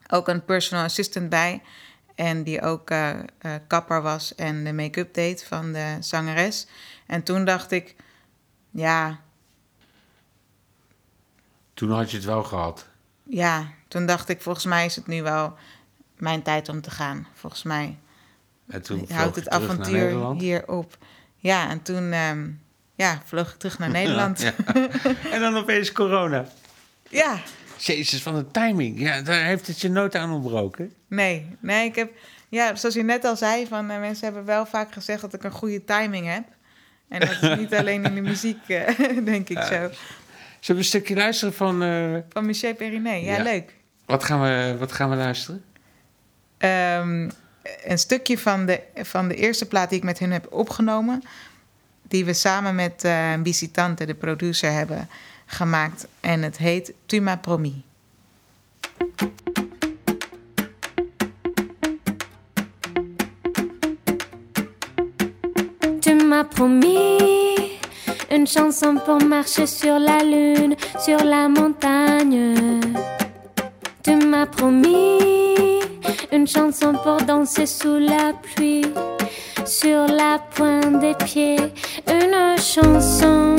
ook 0.08 0.28
een 0.28 0.44
personal 0.44 0.84
assistant 0.84 1.28
bij. 1.28 1.62
En 2.22 2.42
die 2.42 2.60
ook 2.60 2.90
eh, 2.90 3.10
eh, 3.10 3.24
kapper 3.66 4.02
was 4.02 4.34
en 4.34 4.64
de 4.64 4.72
make-up 4.72 5.14
deed 5.14 5.44
van 5.44 5.72
de 5.72 5.96
zangeres. 6.00 6.66
En 7.06 7.22
toen 7.22 7.44
dacht 7.44 7.70
ik, 7.70 7.94
ja, 8.70 9.20
Toen 11.74 11.90
had 11.90 12.10
je 12.10 12.16
het 12.16 12.26
wel 12.26 12.42
gehad. 12.42 12.86
ja, 13.22 13.72
toen 13.88 14.06
dacht 14.06 14.28
ik, 14.28 14.42
volgens 14.42 14.64
mij 14.64 14.84
is 14.84 14.96
het 14.96 15.06
nu 15.06 15.22
wel 15.22 15.56
mijn 16.16 16.42
tijd 16.42 16.68
om 16.68 16.80
te 16.80 16.90
gaan. 16.90 17.26
Volgens 17.34 17.62
mij 17.62 17.98
En 18.66 18.82
toen 18.82 19.06
houdt 19.12 19.36
het 19.36 19.48
avontuur 19.48 20.32
hier 20.32 20.68
op. 20.68 20.98
Ja, 21.36 21.68
en 21.68 21.82
toen 21.82 22.12
ehm, 22.12 22.50
ja, 22.94 23.22
vloog 23.24 23.52
ik 23.52 23.58
terug 23.58 23.78
naar 23.78 23.90
Nederland. 24.00 24.40
Ja. 24.40 24.54
En 25.30 25.40
dan 25.40 25.56
opeens 25.56 25.92
corona. 25.92 26.46
ja. 27.08 27.40
Jezus, 27.84 28.22
van 28.22 28.34
de 28.34 28.50
timing. 28.50 29.00
Ja, 29.00 29.20
daar 29.22 29.44
heeft 29.44 29.66
het 29.66 29.80
je 29.80 29.88
nooit 29.88 30.14
aan 30.16 30.32
ontbroken. 30.32 30.92
Nee, 31.08 31.46
nee, 31.60 31.84
ik 31.86 31.94
heb, 31.94 32.10
ja, 32.48 32.74
zoals 32.74 32.94
je 32.94 33.02
net 33.02 33.24
al 33.24 33.36
zei, 33.36 33.66
van 33.66 33.90
eh, 33.90 33.98
mensen 34.00 34.24
hebben 34.24 34.44
wel 34.44 34.66
vaak 34.66 34.92
gezegd 34.92 35.20
dat 35.20 35.34
ik 35.34 35.44
een 35.44 35.50
goede 35.50 35.84
timing 35.84 36.26
heb. 36.26 36.44
En 37.08 37.20
dat 37.20 37.30
is 37.42 37.56
niet 37.58 37.74
alleen 37.80 38.04
in 38.04 38.14
de 38.14 38.20
muziek, 38.20 38.68
eh, 38.68 38.88
denk 39.24 39.48
ik 39.48 39.58
zo. 39.62 39.68
Zullen 39.68 39.90
we 40.60 40.74
een 40.74 40.84
stukje 40.84 41.14
luisteren 41.14 41.54
van... 41.54 41.82
eh, 41.82 42.16
Van 42.28 42.46
Michel 42.46 42.74
Periné, 42.74 43.12
ja, 43.12 43.36
Ja. 43.36 43.42
leuk. 43.42 43.74
wat, 44.06 44.24
gaan 44.24 44.40
we, 44.42 44.76
wat 44.78 44.92
gaan 44.92 45.10
we 45.10 45.16
luisteren? 45.16 45.64
Ehm, 46.58 47.30
een 47.84 47.98
stukje 47.98 48.38
van 48.38 48.66
de, 48.66 48.80
van 48.94 49.28
de 49.28 49.34
eerste 49.34 49.66
plaat 49.66 49.88
die 49.88 49.98
ik 49.98 50.04
met 50.04 50.18
hun 50.18 50.32
heb 50.32 50.46
opgenomen, 50.52 51.22
die 52.02 52.24
we 52.24 52.32
samen 52.32 52.74
met 52.74 53.04
eh 53.04 53.32
Visitante, 53.42 54.04
de 54.06 54.14
producer, 54.14 54.72
hebben 54.72 55.08
gemaakt. 55.52 56.06
En 56.20 56.42
het 56.42 56.58
heet 56.58 56.92
Tu 57.06 57.20
m'as 57.20 57.40
promis. 57.40 57.84
Tu 66.00 66.14
m'as 66.14 66.44
promis 66.44 67.32
une 68.30 68.46
chanson 68.46 68.96
pour 69.04 69.22
marcher 69.22 69.66
sur 69.66 69.98
la 69.98 70.22
lune, 70.22 70.74
sur 70.98 71.22
la 71.24 71.48
montagne. 71.48 72.80
Tu 74.02 74.16
m'as 74.16 74.46
promis 74.46 75.80
une 76.32 76.46
chanson 76.46 76.94
pour 77.04 77.18
danser 77.26 77.66
sous 77.66 77.98
la 77.98 78.32
pluie, 78.42 78.86
sur 79.66 80.06
la 80.06 80.38
pointe 80.54 81.00
des 81.00 81.14
pieds. 81.24 81.72
Une 82.08 82.58
chanson 82.58 83.56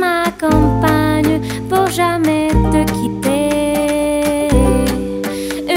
m'accompagne 0.00 1.40
pour 1.68 1.86
jamais 1.88 2.48
te 2.72 2.80
quitter. 2.96 4.48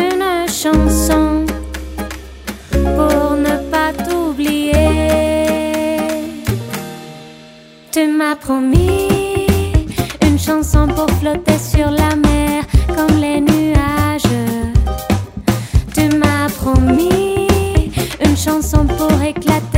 Une 0.03 0.47
chanson 0.47 1.45
pour 2.95 3.31
ne 3.47 3.55
pas 3.71 3.91
t'oublier. 4.05 4.71
Tu 7.91 8.07
m'as 8.07 8.35
promis 8.35 9.47
une 10.25 10.39
chanson 10.39 10.87
pour 10.87 11.09
flotter 11.19 11.59
sur 11.59 11.89
la 11.91 12.15
mer 12.15 12.63
comme 12.95 13.17
les 13.25 13.41
nuages. 13.41 14.37
Tu 15.95 16.03
m'as 16.17 16.49
promis 16.61 17.47
une 18.25 18.37
chanson 18.37 18.85
pour 18.85 19.11
éclater 19.21 19.72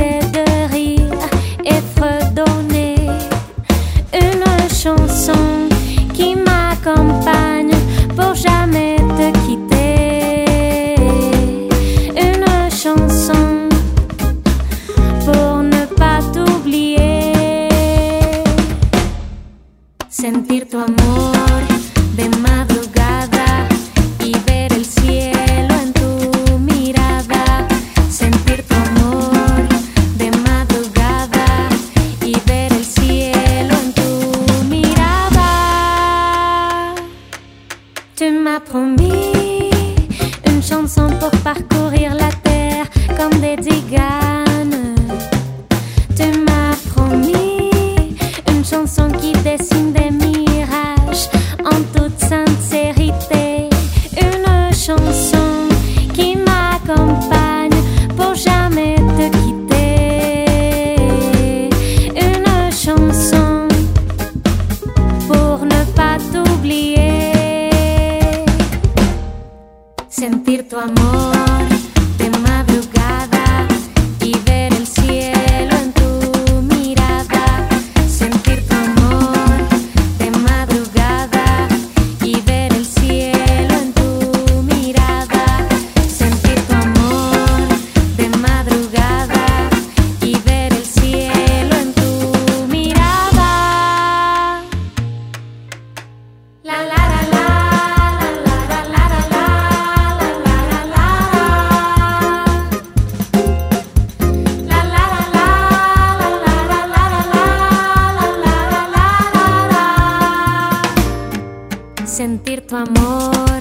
sentir 112.16 112.66
tu 112.66 112.74
amor 112.74 113.60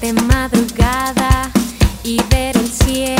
de 0.00 0.14
madrugada 0.14 1.50
y 2.02 2.18
ver 2.30 2.56
el 2.56 2.66
cielo 2.66 3.19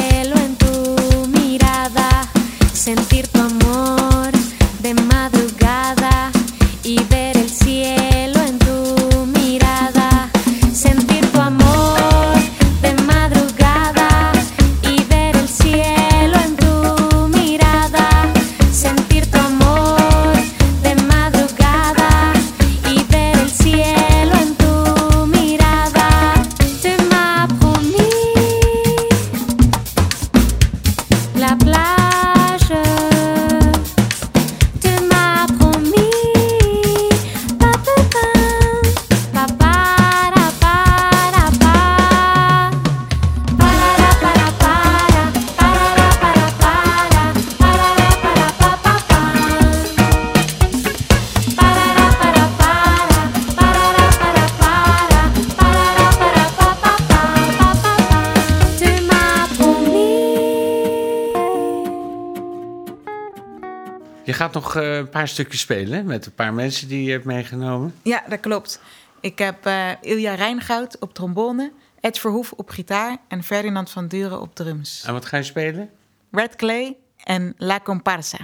paar 65.20 65.28
stukjes 65.28 65.60
spelen 65.60 66.06
met 66.06 66.26
een 66.26 66.34
paar 66.34 66.54
mensen 66.54 66.88
die 66.88 67.04
je 67.04 67.10
hebt 67.10 67.24
meegenomen. 67.24 67.94
Ja, 68.02 68.22
dat 68.28 68.40
klopt. 68.40 68.80
Ik 69.20 69.38
heb 69.38 69.66
eh, 69.66 69.88
Ilja 70.00 70.34
Rijngoud 70.34 70.98
op 70.98 71.14
trombone, 71.14 71.72
Ed 72.00 72.18
Verhoef 72.18 72.52
op 72.52 72.68
gitaar 72.68 73.16
en 73.28 73.42
Ferdinand 73.42 73.90
van 73.90 74.08
Duren 74.08 74.40
op 74.40 74.54
drums. 74.54 75.04
En 75.06 75.12
wat 75.12 75.24
ga 75.24 75.36
je 75.36 75.42
spelen? 75.42 75.90
Red 76.30 76.56
Clay 76.56 76.96
en 77.24 77.54
La 77.56 77.80
Comparsa. 77.80 78.38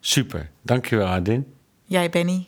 Super, 0.00 0.50
dankjewel 0.62 1.06
Adin. 1.06 1.54
Jij, 1.84 2.10
Benny. 2.10 2.47